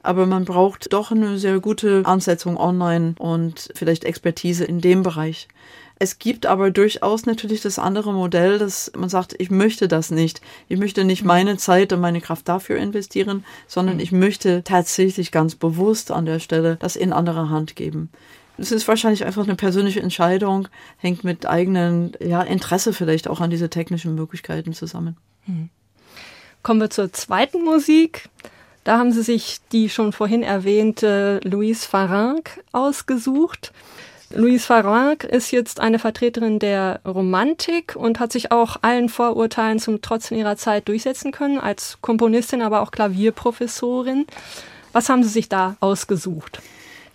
[0.07, 5.49] aber man braucht doch eine sehr gute Ansetzung online und vielleicht Expertise in dem Bereich.
[5.99, 10.41] Es gibt aber durchaus natürlich das andere Modell, dass man sagt, ich möchte das nicht.
[10.67, 11.27] Ich möchte nicht mhm.
[11.27, 14.01] meine Zeit und meine Kraft dafür investieren, sondern mhm.
[14.01, 18.09] ich möchte tatsächlich ganz bewusst an der Stelle das in anderer Hand geben.
[18.59, 23.49] Es ist wahrscheinlich einfach eine persönliche Entscheidung, hängt mit eigenen ja, Interesse vielleicht auch an
[23.49, 25.17] diese technischen Möglichkeiten zusammen.
[25.45, 25.69] Mhm.
[26.63, 28.29] Kommen wir zur zweiten Musik.
[28.83, 33.73] Da haben Sie sich die schon vorhin erwähnte Louise Farranc ausgesucht.
[34.29, 40.01] Louise Farranc ist jetzt eine Vertreterin der Romantik und hat sich auch allen Vorurteilen zum
[40.01, 44.27] Trotz in ihrer Zeit durchsetzen können, als Komponistin, aber auch Klavierprofessorin.
[44.91, 46.61] Was haben Sie sich da ausgesucht?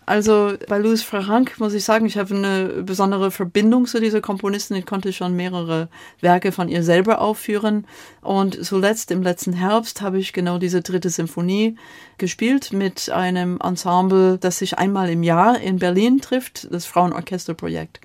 [0.04, 4.76] Also bei Louis Franck muss ich sagen, ich habe eine besondere Verbindung zu dieser Komponistin.
[4.76, 5.88] Ich konnte schon mehrere
[6.20, 7.86] Werke von ihr selber aufführen.
[8.20, 11.76] Und zuletzt im letzten Herbst habe ich genau diese dritte Symphonie
[12.18, 18.00] gespielt mit einem Ensemble, das sich einmal im Jahr in Berlin trifft, das Frauenorchesterprojekt.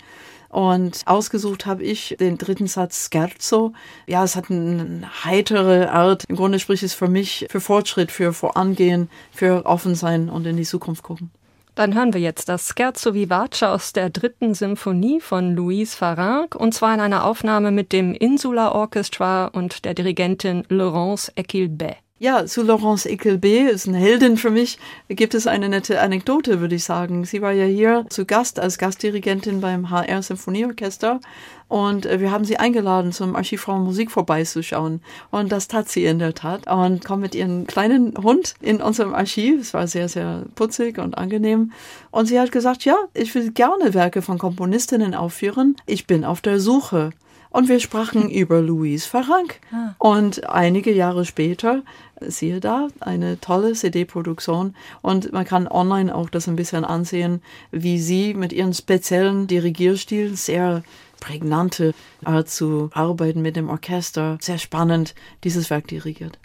[0.50, 3.74] Und ausgesucht habe ich den dritten Satz Scherzo.
[4.06, 6.24] Ja, es hat eine heitere Art.
[6.30, 10.58] Im Grunde spricht es für mich für Fortschritt, für Vorangehen, für offen sein und in
[10.58, 11.32] die Zukunft gucken.
[11.78, 16.74] Dann hören wir jetzt das Scherzo Vivace aus der dritten Symphonie von Louise Farranc und
[16.74, 21.98] zwar in einer Aufnahme mit dem Insula Orchestra und der Dirigentin Laurence Equilbet.
[22.20, 24.80] Ja, zu Laurence Ekelbe ist eine Heldin für mich.
[25.08, 27.26] Gibt es eine nette Anekdote, würde ich sagen.
[27.26, 31.20] Sie war ja hier zu Gast als Gastdirigentin beim HR Symphonieorchester
[31.68, 35.02] und äh, wir haben sie eingeladen, zum Archivraum Musik vorbeizuschauen.
[35.30, 39.14] Und das tat sie in der Tat und kam mit ihrem kleinen Hund in unserem
[39.14, 39.62] Archiv.
[39.62, 41.72] Es war sehr, sehr putzig und angenehm.
[42.10, 45.76] Und sie hat gesagt, ja, ich will gerne Werke von Komponistinnen aufführen.
[45.86, 47.12] Ich bin auf der Suche.
[47.58, 49.60] Und wir sprachen über Louise Farranc.
[49.72, 49.96] Ah.
[49.98, 51.82] Und einige Jahre später,
[52.22, 54.76] siehe da, eine tolle CD-Produktion.
[55.02, 57.42] Und man kann online auch das ein bisschen ansehen,
[57.72, 60.84] wie sie mit ihrem speziellen Dirigierstil, sehr
[61.20, 64.38] prägnante Art zu arbeiten mit dem Orchester.
[64.40, 66.38] Sehr spannend, dieses Werk dirigiert.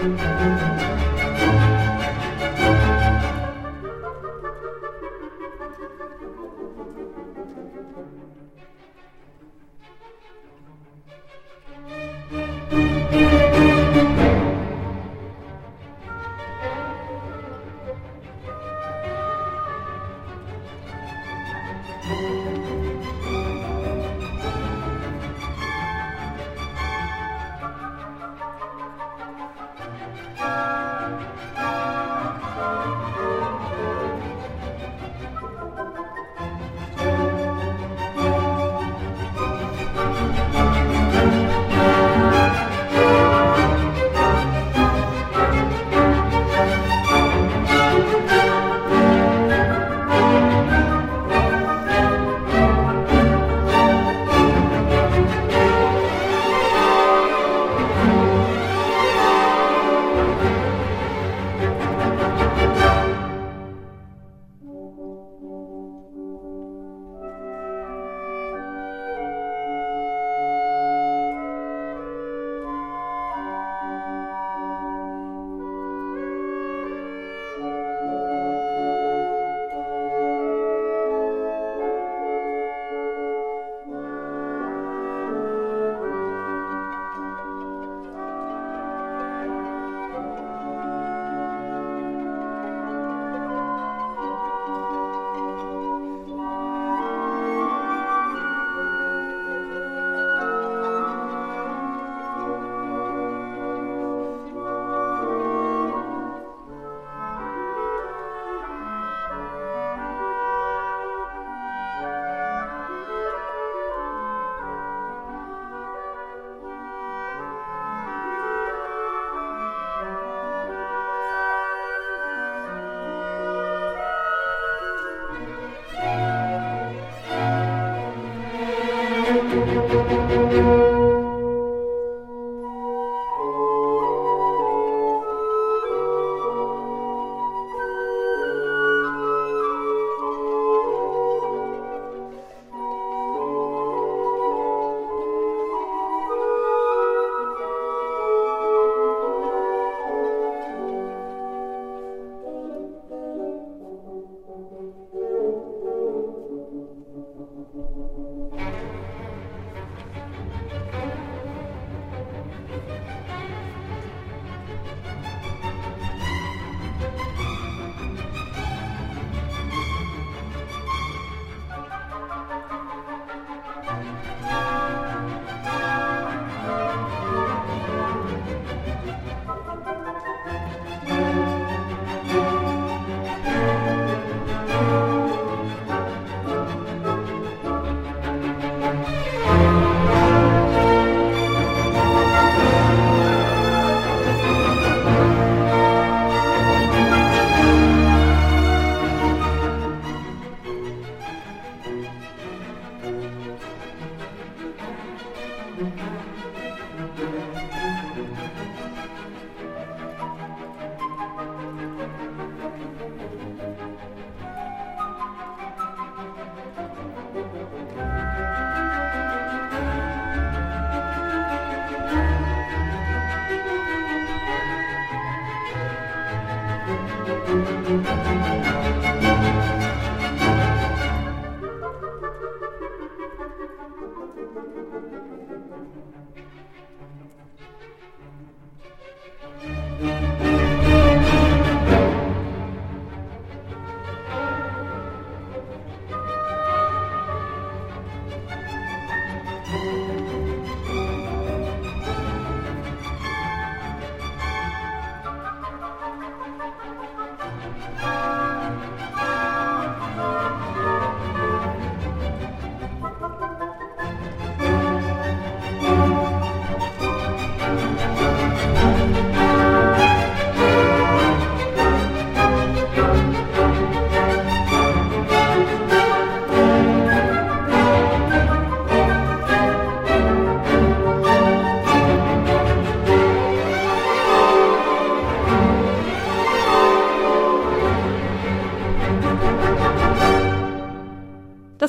[0.00, 0.99] Música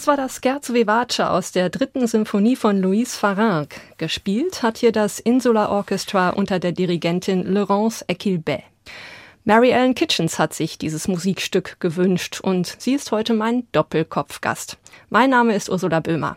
[0.02, 3.76] Das war das Scherzo Vivace aus der dritten Symphonie von Louise Farrenc.
[4.00, 8.64] Gespielt hat hier das Insula Orchestra unter der Dirigentin Laurence Equilbet.
[9.46, 14.80] Mary Ellen Kitchens hat sich dieses Musikstück gewünscht und sie ist heute mein Doppelkopfgast.
[15.12, 16.36] Mein Name ist Ursula Böhmer.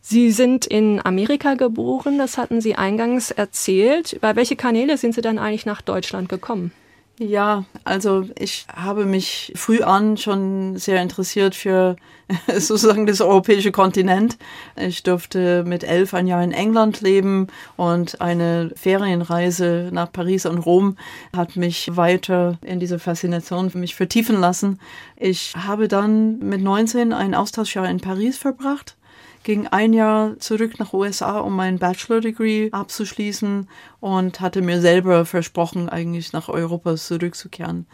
[0.00, 4.14] Sie sind in Amerika geboren, das hatten Sie eingangs erzählt.
[4.14, 6.72] Über welche Kanäle sind Sie dann eigentlich nach Deutschland gekommen?
[7.20, 11.94] Ja, also ich habe mich früh an schon sehr interessiert für
[12.48, 14.36] sozusagen das europäische Kontinent.
[14.76, 17.46] Ich durfte mit elf ein Jahr in England leben
[17.76, 20.96] und eine Ferienreise nach Paris und Rom
[21.36, 24.80] hat mich weiter in diese Faszination für mich vertiefen lassen.
[25.16, 28.96] Ich habe dann mit 19 ein Austauschjahr in Paris verbracht
[29.44, 33.68] ging ein Jahr zurück nach USA, um mein Bachelor-Degree abzuschließen
[34.00, 37.86] und hatte mir selber versprochen, eigentlich nach Europa zurückzukehren.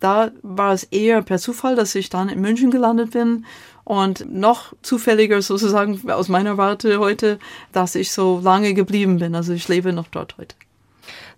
[0.00, 3.46] Da war es eher per Zufall, dass ich dann in München gelandet bin
[3.84, 7.38] und noch zufälliger sozusagen aus meiner Warte heute,
[7.72, 9.34] dass ich so lange geblieben bin.
[9.34, 10.56] Also ich lebe noch dort heute.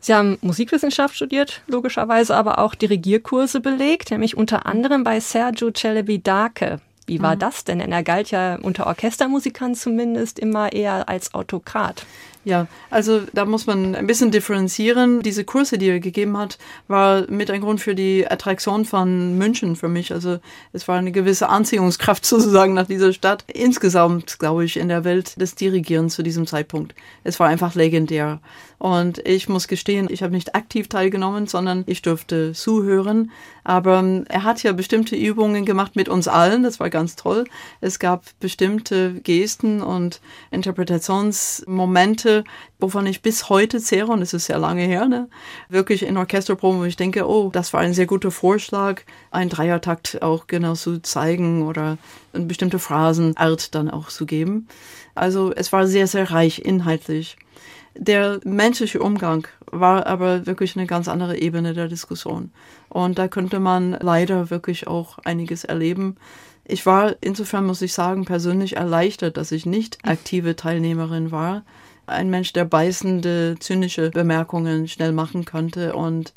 [0.01, 6.81] Sie haben Musikwissenschaft studiert, logischerweise aber auch Dirigierkurse belegt, nämlich unter anderem bei Sergio Celebi-Dace.
[7.09, 7.41] Wie war mhm.
[7.41, 7.79] das denn?
[7.79, 12.07] Denn er galt ja unter Orchestermusikern zumindest immer eher als Autokrat.
[12.45, 15.22] Ja, also da muss man ein bisschen differenzieren.
[15.22, 19.76] Diese Kurse, die er gegeben hat, war mit ein Grund für die Attraktion von München
[19.76, 20.12] für mich.
[20.12, 20.39] Also
[20.72, 23.45] es war eine gewisse Anziehungskraft sozusagen nach dieser Stadt.
[23.53, 26.95] Insgesamt, glaube ich, in der Welt des Dirigierens zu diesem Zeitpunkt.
[27.24, 28.41] Es war einfach legendär.
[28.78, 33.32] Und ich muss gestehen, ich habe nicht aktiv teilgenommen, sondern ich durfte zuhören.
[33.64, 36.62] Aber ähm, er hat ja bestimmte Übungen gemacht mit uns allen.
[36.62, 37.45] Das war ganz toll.
[37.80, 40.20] Es gab bestimmte Gesten und
[40.53, 42.28] Interpretationsmomente,
[42.79, 45.29] wovon ich bis heute zehre, und es ist sehr lange her, ne?
[45.68, 50.22] wirklich in Orchesterproben, wo ich denke, oh, das war ein sehr guter Vorschlag, einen Dreiertakt
[50.22, 51.99] auch genau zu zeigen oder
[52.33, 54.68] eine bestimmte Phrasenart dann auch zu geben.
[55.14, 57.37] Also es war sehr, sehr reich inhaltlich.
[57.97, 62.53] Der menschliche Umgang war aber wirklich eine ganz andere Ebene der Diskussion.
[62.89, 66.16] Und da könnte man leider wirklich auch einiges erleben.
[66.64, 71.64] Ich war insofern, muss ich sagen, persönlich erleichtert, dass ich nicht aktive Teilnehmerin war.
[72.09, 75.95] Ein Mensch, der beißende, zynische Bemerkungen schnell machen könnte.
[75.95, 76.33] Und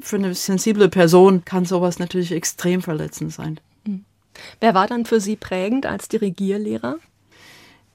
[0.00, 3.60] für eine sensible Person kann sowas natürlich extrem verletzend sein.
[3.84, 4.04] Hm.
[4.60, 6.96] Wer war dann für Sie prägend als Dirigierlehrer?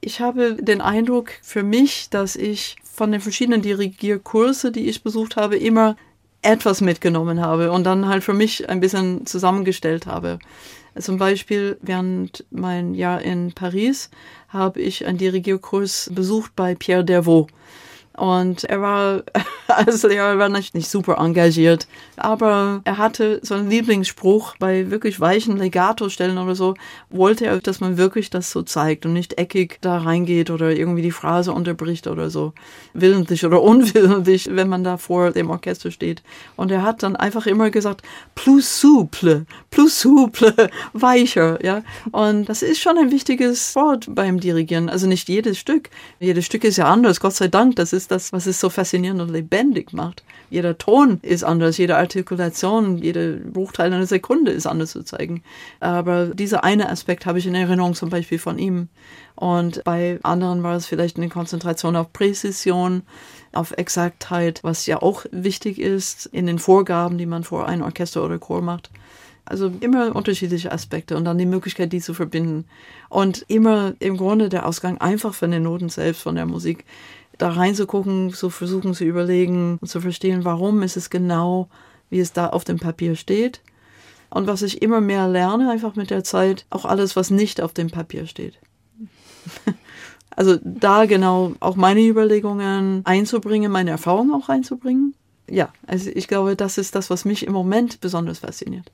[0.00, 5.36] Ich habe den Eindruck für mich, dass ich von den verschiedenen Dirigierkurse, die ich besucht
[5.36, 5.96] habe, immer
[6.42, 10.40] etwas mitgenommen habe und dann halt für mich ein bisschen zusammengestellt habe.
[10.98, 14.10] Zum Beispiel während mein Jahr in Paris
[14.52, 17.50] habe ich einen Dirigierkurs besucht bei Pierre Dervaux.
[18.16, 19.22] Und er war
[19.68, 21.86] als Lehrer war nicht, nicht super engagiert,
[22.16, 26.74] aber er hatte so einen Lieblingsspruch bei wirklich weichen Legato-Stellen oder so,
[27.10, 31.02] wollte er, dass man wirklich das so zeigt und nicht eckig da reingeht oder irgendwie
[31.02, 32.52] die Phrase unterbricht oder so,
[32.92, 36.22] willentlich oder unwillentlich, wenn man da vor dem Orchester steht.
[36.56, 38.02] Und er hat dann einfach immer gesagt,
[38.34, 41.82] plus souple, plus souple, weicher, ja.
[42.10, 44.88] Und das ist schon ein wichtiges Wort beim Dirigieren.
[44.88, 45.90] Also nicht jedes Stück.
[46.20, 47.76] Jedes Stück ist ja anders, Gott sei Dank.
[47.76, 50.24] Das ist ist das, was es so faszinierend und lebendig macht.
[50.50, 55.42] Jeder Ton ist anders, jede Artikulation, jede Bruchteil einer Sekunde ist anders zu zeigen.
[55.80, 58.88] Aber dieser eine Aspekt habe ich in Erinnerung zum Beispiel von ihm.
[59.34, 63.02] Und bei anderen war es vielleicht eine Konzentration auf Präzision,
[63.52, 68.24] auf Exaktheit, was ja auch wichtig ist in den Vorgaben, die man vor einem Orchester
[68.24, 68.90] oder Chor macht.
[69.44, 72.64] Also immer unterschiedliche Aspekte und dann die Möglichkeit, die zu verbinden.
[73.08, 76.84] Und immer im Grunde der Ausgang einfach von den Noten selbst, von der Musik
[77.38, 81.68] da reinzugucken, zu versuchen zu überlegen und zu verstehen, warum ist es genau,
[82.10, 83.60] wie es da auf dem Papier steht
[84.30, 87.72] Und was ich immer mehr lerne, einfach mit der Zeit, auch alles, was nicht auf
[87.72, 88.58] dem Papier steht.
[90.34, 95.14] Also da genau auch meine Überlegungen einzubringen, meine Erfahrungen auch einzubringen.
[95.46, 98.90] Ja, also ich glaube, das ist das, was mich im Moment besonders fasziniert.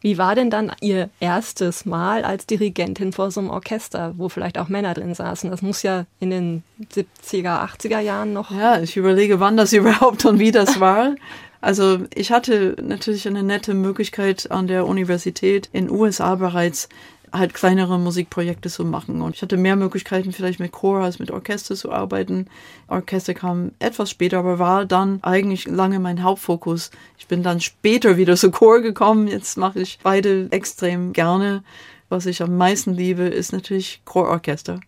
[0.00, 4.58] Wie war denn dann Ihr erstes Mal als Dirigentin vor so einem Orchester, wo vielleicht
[4.58, 5.50] auch Männer drin saßen?
[5.50, 6.62] Das muss ja in den
[6.94, 8.52] 70er, 80er Jahren noch.
[8.52, 11.14] Ja, ich überlege, wann das überhaupt und wie das war.
[11.60, 16.88] Also ich hatte natürlich eine nette Möglichkeit an der Universität in USA bereits
[17.32, 19.22] halt kleinere Musikprojekte zu machen.
[19.22, 22.46] Und ich hatte mehr Möglichkeiten, vielleicht mit Chor als mit Orchester zu arbeiten.
[22.88, 26.90] Orchester kam etwas später, aber war dann eigentlich lange mein Hauptfokus.
[27.18, 29.28] Ich bin dann später wieder zu Chor gekommen.
[29.28, 31.62] Jetzt mache ich beide extrem gerne.
[32.08, 34.80] Was ich am meisten liebe, ist natürlich Chororchester,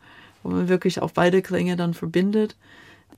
[0.43, 2.57] wo man wirklich auch beide Klänge dann verbindet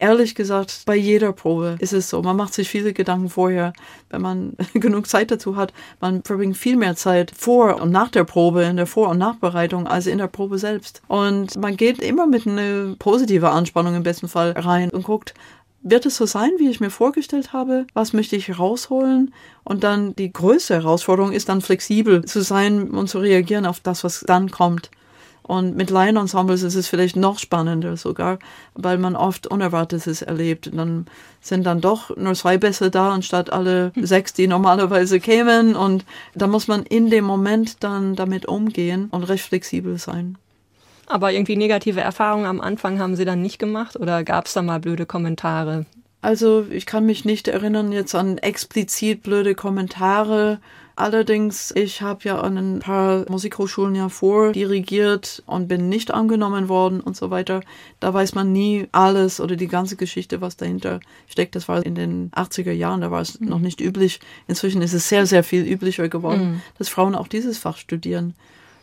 [0.03, 2.23] ehrlich gesagt, bei jeder Probe ist es so.
[2.23, 3.73] Man macht sich viele Gedanken vorher,
[4.11, 5.73] wenn man genug Zeit dazu hat.
[6.01, 9.87] Man verbringt viel mehr Zeit vor und nach der Probe, in der Vor- und Nachbereitung,
[9.87, 11.03] als in der Probe selbst.
[11.07, 15.35] Und man geht immer mit einer positiven Anspannung im besten Fall rein und guckt,
[15.85, 17.87] wird es so sein, wie ich mir vorgestellt habe?
[17.93, 19.33] Was möchte ich rausholen?
[19.65, 24.05] Und dann die größte Herausforderung ist dann flexibel zu sein und zu reagieren auf das,
[24.05, 24.91] was dann kommt.
[25.53, 28.39] Und mit Laienensembles ist es vielleicht noch spannender sogar,
[28.73, 30.69] weil man oft Unerwartetes erlebt.
[30.69, 31.07] Und dann
[31.43, 35.77] sind dann doch nur zwei Bässe da, anstatt alle sechs, die normalerweise kämen.
[35.77, 40.39] Und da muss man in dem Moment dann damit umgehen und recht flexibel sein.
[41.07, 44.63] Aber irgendwie negative Erfahrungen am Anfang haben Sie dann nicht gemacht oder gab es da
[44.63, 45.85] mal blöde Kommentare?
[46.23, 50.61] Also ich kann mich nicht erinnern jetzt an explizit blöde Kommentare.
[50.95, 57.01] Allerdings, ich habe ja an ein paar Musikhochschulen ja vordirigiert und bin nicht angenommen worden
[57.01, 57.63] und so weiter.
[57.99, 61.57] Da weiß man nie alles oder die ganze Geschichte, was dahinter steckt.
[61.57, 63.49] Das war in den 80er Jahren, da war es mhm.
[63.49, 64.21] noch nicht üblich.
[64.47, 66.63] Inzwischen ist es sehr, sehr viel üblicher geworden, mhm.
[66.79, 68.35] dass Frauen auch dieses Fach studieren.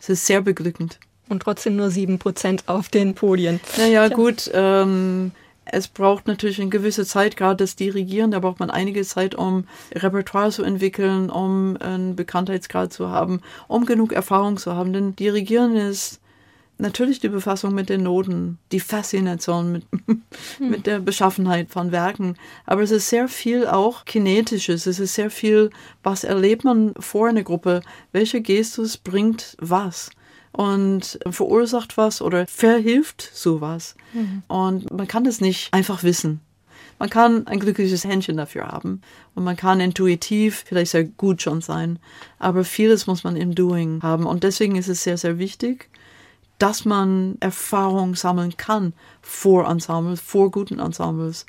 [0.01, 0.99] Es ist sehr beglückend.
[1.29, 3.61] Und trotzdem nur sieben Prozent auf den Podien.
[3.77, 4.09] Naja, ja.
[4.09, 4.49] gut.
[4.53, 5.31] Ähm,
[5.71, 9.65] es braucht natürlich eine gewisse Zeit, gerade das Dirigieren, da braucht man einige Zeit, um
[9.93, 14.93] Repertoire zu entwickeln, um einen Bekanntheitsgrad zu haben, um genug Erfahrung zu haben.
[14.93, 16.19] Denn Dirigieren ist
[16.79, 19.85] natürlich die Befassung mit den Noten, die Faszination mit,
[20.59, 22.35] mit der Beschaffenheit von Werken.
[22.65, 24.87] Aber es ist sehr viel auch Kinetisches.
[24.87, 25.69] Es ist sehr viel,
[26.03, 27.81] was erlebt man vor einer Gruppe?
[28.11, 30.09] Welche Gestus bringt was?
[30.51, 33.95] Und verursacht was oder verhilft sowas.
[34.13, 34.43] Mhm.
[34.47, 36.41] Und man kann das nicht einfach wissen.
[36.99, 39.01] Man kann ein glückliches Händchen dafür haben
[39.33, 41.97] und man kann intuitiv vielleicht sehr gut schon sein,
[42.39, 45.89] aber vieles muss man im Doing haben und deswegen ist es sehr, sehr wichtig,
[46.57, 48.91] dass man Erfahrung sammeln kann
[49.21, 51.45] vor Ensembles, vor guten Ensembles.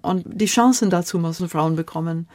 [0.00, 2.26] Und die Chancen dazu müssen Frauen bekommen.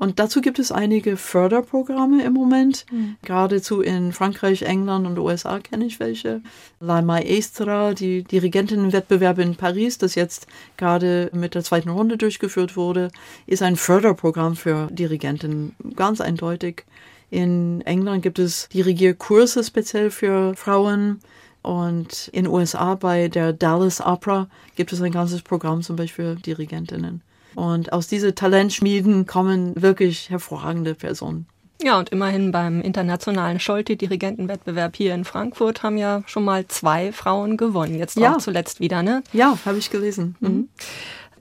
[0.00, 2.86] Und dazu gibt es einige Förderprogramme im Moment.
[2.90, 3.16] Mhm.
[3.20, 6.40] Geradezu in Frankreich, England und USA kenne ich welche.
[6.80, 10.46] La Maestra, die Dirigentinnenwettbewerb in Paris, das jetzt
[10.78, 13.10] gerade mit der zweiten Runde durchgeführt wurde,
[13.46, 16.86] ist ein Förderprogramm für Dirigenten, ganz eindeutig.
[17.28, 21.20] In England gibt es Dirigierkurse speziell für Frauen.
[21.60, 26.40] Und in USA bei der Dallas Opera gibt es ein ganzes Programm zum Beispiel für
[26.40, 27.20] Dirigentinnen.
[27.54, 31.46] Und aus diesen Talentschmieden kommen wirklich hervorragende Personen.
[31.82, 37.56] Ja, und immerhin beim internationalen Scholte-Dirigentenwettbewerb hier in Frankfurt haben ja schon mal zwei Frauen
[37.56, 37.94] gewonnen.
[37.94, 38.34] Jetzt ja.
[38.34, 39.22] auch zuletzt wieder, ne?
[39.32, 40.36] Ja, habe ich gelesen.
[40.40, 40.68] Mhm.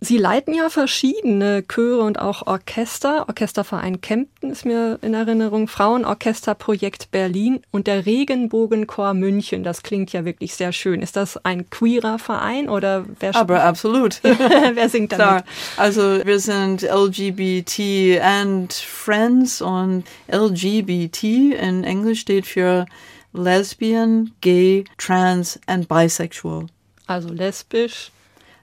[0.02, 3.28] Sie leiten ja verschiedene Chöre und auch Orchester.
[3.28, 9.64] Orchesterverein Kempten ist mir in Erinnerung, Frauenorchesterprojekt Berlin und der Regenbogenchor München.
[9.64, 11.02] Das klingt ja wirklich sehr schön.
[11.02, 14.20] Ist das ein queerer Verein oder wer Aber absolut.
[14.24, 15.44] wer singt damit?
[15.76, 22.86] Also wir sind LGBT and Friends und LGBT in Englisch steht für
[23.34, 26.68] Lesbian, Gay, Trans and Bisexual.
[27.06, 28.12] Also lesbisch,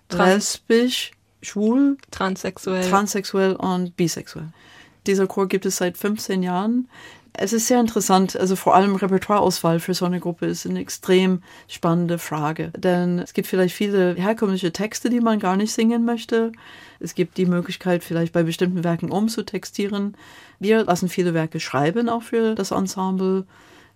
[0.08, 1.12] trans lesbisch,
[1.46, 2.88] schwul, transsexuell.
[2.88, 4.48] transsexuell und bisexuell.
[5.06, 6.88] Dieser Chor gibt es seit 15 Jahren.
[7.38, 11.42] Es ist sehr interessant, also vor allem Repertoireauswahl für so eine Gruppe ist eine extrem
[11.68, 12.72] spannende Frage.
[12.76, 16.52] Denn es gibt vielleicht viele herkömmliche Texte, die man gar nicht singen möchte.
[16.98, 20.16] Es gibt die Möglichkeit, vielleicht bei bestimmten Werken umzutextieren.
[20.60, 23.44] Wir lassen viele Werke schreiben, auch für das Ensemble.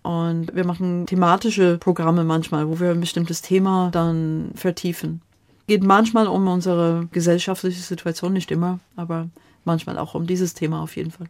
[0.03, 5.21] Und wir machen thematische Programme manchmal, wo wir ein bestimmtes Thema dann vertiefen
[5.67, 9.29] geht manchmal um unsere gesellschaftliche Situation, nicht immer, aber
[9.65, 11.27] manchmal auch um dieses Thema auf jeden Fall.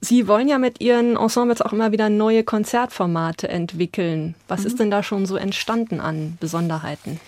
[0.00, 4.36] Sie wollen ja mit Ihren Ensembles auch immer wieder neue Konzertformate entwickeln.
[4.46, 4.66] Was mhm.
[4.66, 7.18] ist denn da schon so entstanden an Besonderheiten?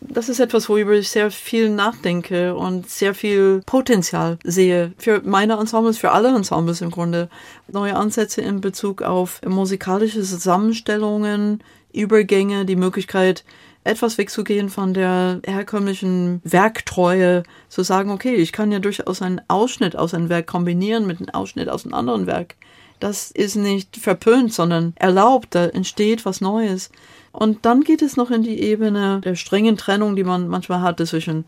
[0.00, 4.92] das ist etwas, worüber ich sehr viel nachdenke und sehr viel Potenzial sehe.
[4.98, 7.28] Für meine Ensembles, für alle Ensembles im Grunde.
[7.70, 13.44] Neue Ansätze in Bezug auf musikalische Zusammenstellungen, Übergänge, die Möglichkeit,
[13.88, 19.96] etwas wegzugehen von der herkömmlichen Werktreue, zu sagen, okay, ich kann ja durchaus einen Ausschnitt
[19.96, 22.56] aus einem Werk kombinieren mit einem Ausschnitt aus einem anderen Werk.
[23.00, 26.90] Das ist nicht verpönt, sondern erlaubt, da entsteht was Neues.
[27.32, 30.98] Und dann geht es noch in die Ebene der strengen Trennung, die man manchmal hat
[31.06, 31.44] zwischen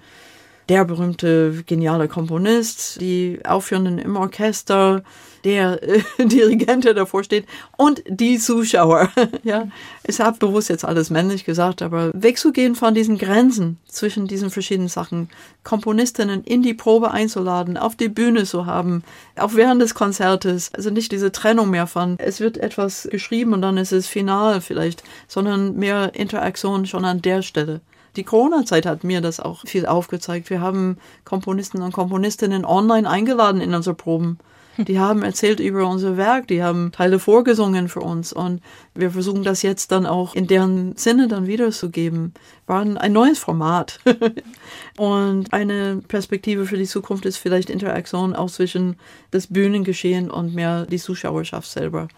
[0.71, 5.03] der berühmte geniale Komponist, die Aufführenden im Orchester,
[5.43, 7.45] der äh, Dirigent, der davor steht
[7.77, 9.09] und die Zuschauer.
[9.43, 9.67] ja,
[10.07, 14.89] ich habe bewusst jetzt alles männlich gesagt, aber wegzugehen von diesen Grenzen zwischen diesen verschiedenen
[14.89, 15.29] Sachen,
[15.65, 19.03] Komponistinnen in die Probe einzuladen, auf die Bühne zu haben,
[19.37, 23.63] auch während des Konzertes, also nicht diese Trennung mehr von, es wird etwas geschrieben und
[23.63, 27.81] dann ist es final vielleicht, sondern mehr Interaktion schon an der Stelle.
[28.17, 30.51] Die Corona-Zeit hat mir das auch viel aufgezeigt.
[30.51, 34.39] Wir haben Komponisten und Komponistinnen online eingeladen in unsere Proben.
[34.79, 38.63] Die haben erzählt über unser Werk, die haben Teile vorgesungen für uns und
[38.95, 42.33] wir versuchen das jetzt dann auch in deren Sinne dann wiederzugeben.
[42.67, 44.01] War ein neues Format.
[44.97, 48.97] und eine Perspektive für die Zukunft ist vielleicht Interaktion auch zwischen
[49.31, 52.09] das Bühnengeschehen und mehr die Zuschauerschaft selber.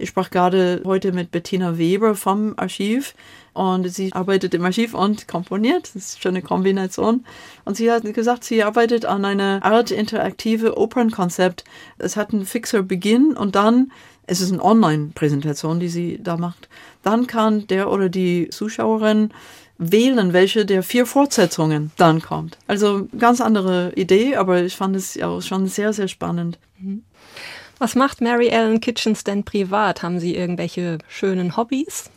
[0.00, 3.14] Ich sprach gerade heute mit Bettina Weber vom Archiv
[3.52, 5.90] und sie arbeitet im Archiv und komponiert.
[5.94, 7.26] Das ist schon eine Kombination.
[7.66, 11.64] Und sie hat gesagt, sie arbeitet an einer Art interaktive Opernkonzept.
[11.98, 13.92] Es hat einen fixer Beginn und dann,
[14.26, 16.70] es ist eine Online-Präsentation, die sie da macht.
[17.02, 19.34] Dann kann der oder die Zuschauerin
[19.76, 22.56] wählen, welche der vier Fortsetzungen dann kommt.
[22.66, 26.58] Also ganz andere Idee, aber ich fand es ja schon sehr, sehr spannend.
[26.78, 27.02] Mhm.
[27.80, 30.02] Was macht Mary Ellen Kitchens denn privat?
[30.02, 32.10] Haben Sie irgendwelche schönen Hobbys?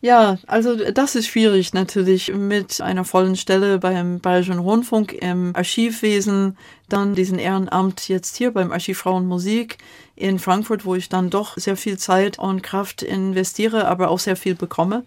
[0.00, 6.58] Ja, also das ist schwierig natürlich mit einer vollen Stelle beim Bayerischen Rundfunk im Archivwesen,
[6.88, 9.78] dann diesen Ehrenamt jetzt hier beim Archiv Frauen Musik
[10.16, 14.36] in Frankfurt, wo ich dann doch sehr viel Zeit und Kraft investiere, aber auch sehr
[14.36, 15.04] viel bekomme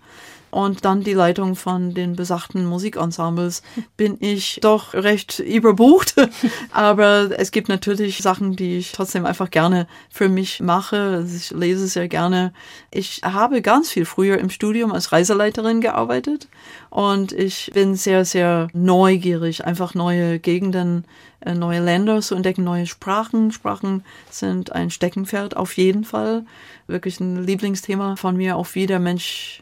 [0.52, 3.62] und dann die Leitung von den besagten Musikensembles
[3.98, 6.16] bin ich doch recht überbucht.
[6.72, 10.98] Aber es gibt natürlich Sachen, die ich trotzdem einfach gerne für mich mache.
[10.98, 12.54] Also ich lese sehr gerne.
[12.92, 16.48] Ich habe ganz viel früher im Studium als Reiseleiterin gearbeitet
[16.90, 21.06] und ich bin sehr, sehr neugierig, einfach neue Gegenden,
[21.42, 23.52] äh, neue Länder zu entdecken, neue Sprachen.
[23.52, 26.46] Sprachen sind ein Steckenpferd auf jeden Fall.
[26.88, 29.62] Wirklich ein Lieblingsthema von mir, auch wie der Mensch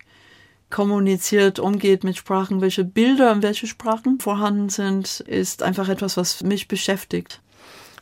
[0.69, 6.43] kommuniziert, umgeht mit Sprachen, welche Bilder und welche Sprachen vorhanden sind, ist einfach etwas, was
[6.43, 7.41] mich beschäftigt.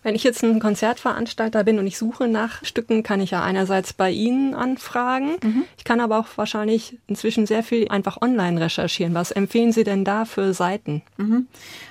[0.06, 3.91] Wenn ich jetzt ein Konzertveranstalter bin und ich suche nach Stücken, kann ich ja einerseits
[3.91, 5.38] bei Ihnen anfragen.
[5.43, 5.64] Mhm.
[5.80, 9.16] Ich kann aber auch wahrscheinlich inzwischen sehr viel einfach online recherchieren.
[9.16, 11.01] Was empfehlen Sie denn da für Seiten?
[11.18, 11.47] Mhm.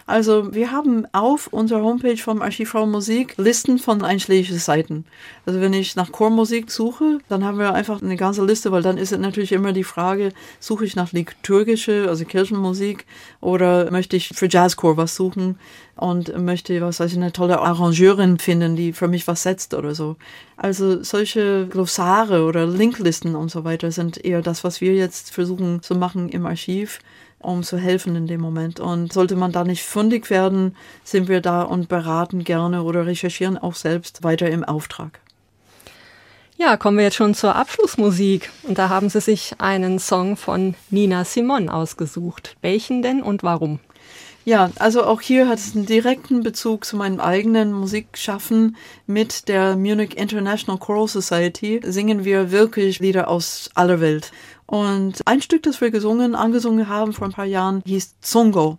[0.07, 5.07] Also wir haben auf unserer Homepage vom Archiv Frau Musik Listen von einschlägigen Seiten.
[5.45, 8.97] Also wenn ich nach Chormusik suche, dann haben wir einfach eine ganze Liste, weil dann
[8.97, 13.07] ist es natürlich immer die Frage, suche ich nach liturgische, also Kirchenmusik
[13.41, 15.59] oder möchte ich für Jazzchor was suchen?
[15.97, 19.95] Und möchte, was weiß ich, eine tolle Arrangeurin finden, die für mich was setzt oder
[19.95, 20.17] so.
[20.57, 25.83] Also solche Glossare oder Linklisten und so weiter sind eher das, was wir jetzt versuchen
[25.83, 27.01] zu machen im Archiv
[27.45, 28.81] um zu helfen in dem Moment.
[28.81, 33.59] Und sollte man da nicht fundig werden, sind wir da und beraten gerne oder recherchieren
[33.59, 35.21] auch selbst weiter im Auftrag.
[36.57, 38.51] Ja, kommen wir jetzt schon zur Abschlussmusik.
[38.63, 42.57] Und da haben Sie sich einen Song von Nina Simon ausgesucht.
[42.63, 43.81] Welchen denn und warum?
[44.47, 48.77] Ja, also auch hier hat es einen direkten Bezug zu meinem eigenen Musikschaffen
[49.07, 51.81] mit der Munich International Choral Society.
[51.83, 54.33] Singen wir wirklich Lieder aus aller Welt.
[54.67, 58.77] Und ein Stück, das wir gesungen, angesungen haben vor ein paar Jahren, hieß Zongo.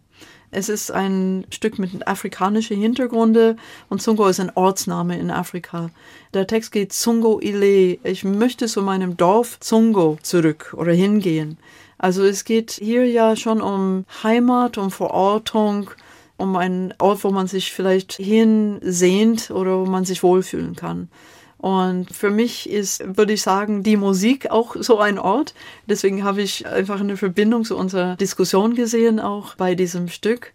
[0.51, 3.57] Es ist ein Stück mit afrikanischen Hintergründe
[3.89, 5.89] und Zungo ist ein Ortsname in Afrika.
[6.33, 7.97] Der Text geht Zungo Ile.
[8.03, 11.57] Ich möchte zu meinem Dorf Zungo zurück oder hingehen.
[11.97, 15.89] Also es geht hier ja schon um Heimat, um Verortung,
[16.37, 21.09] um einen Ort, wo man sich vielleicht hinsehnt oder wo man sich wohlfühlen kann.
[21.57, 25.55] Und für mich ist, würde ich sagen, die Musik auch so ein Ort.
[25.87, 30.51] Deswegen habe ich einfach eine Verbindung zu unserer Diskussion gesehen, auch bei diesem Stück.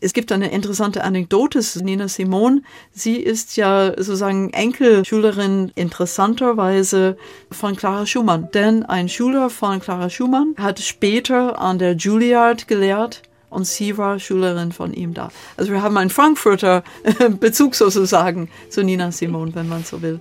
[0.00, 2.64] Es gibt eine interessante Anekdote, Nina Simon.
[2.92, 7.16] Sie ist ja sozusagen Enkelschülerin interessanterweise
[7.50, 8.48] von Clara Schumann.
[8.52, 14.18] Denn ein Schüler von Clara Schumann hat später an der Juilliard gelehrt und sie war
[14.18, 15.30] Schülerin von ihm da.
[15.56, 16.84] Also wir haben einen Frankfurter
[17.40, 20.20] Bezug sozusagen zu Nina Simon, wenn man so will.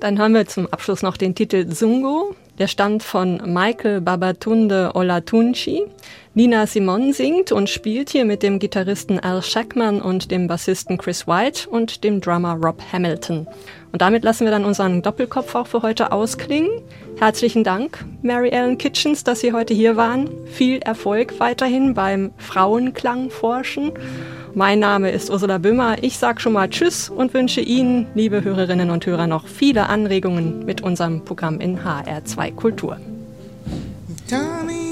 [0.00, 2.36] Dann hören wir zum Abschluss noch den Titel Zungo.
[2.58, 5.82] Der stammt von Michael Babatunde Olatunci.
[6.34, 11.26] Nina Simon singt und spielt hier mit dem Gitarristen Al Shackman und dem Bassisten Chris
[11.26, 13.48] White und dem Drummer Rob Hamilton.
[13.92, 16.70] Und damit lassen wir dann unseren Doppelkopf auch für heute ausklingen.
[17.18, 20.28] Herzlichen Dank, Mary Ellen Kitchens, dass Sie heute hier waren.
[20.46, 23.92] Viel Erfolg weiterhin beim Frauenklangforschen.
[24.54, 26.02] Mein Name ist Ursula Böhmer.
[26.02, 30.64] Ich sage schon mal Tschüss und wünsche Ihnen, liebe Hörerinnen und Hörer, noch viele Anregungen
[30.64, 32.98] mit unserem Programm in HR2 Kultur.
[34.28, 34.88] Tell me,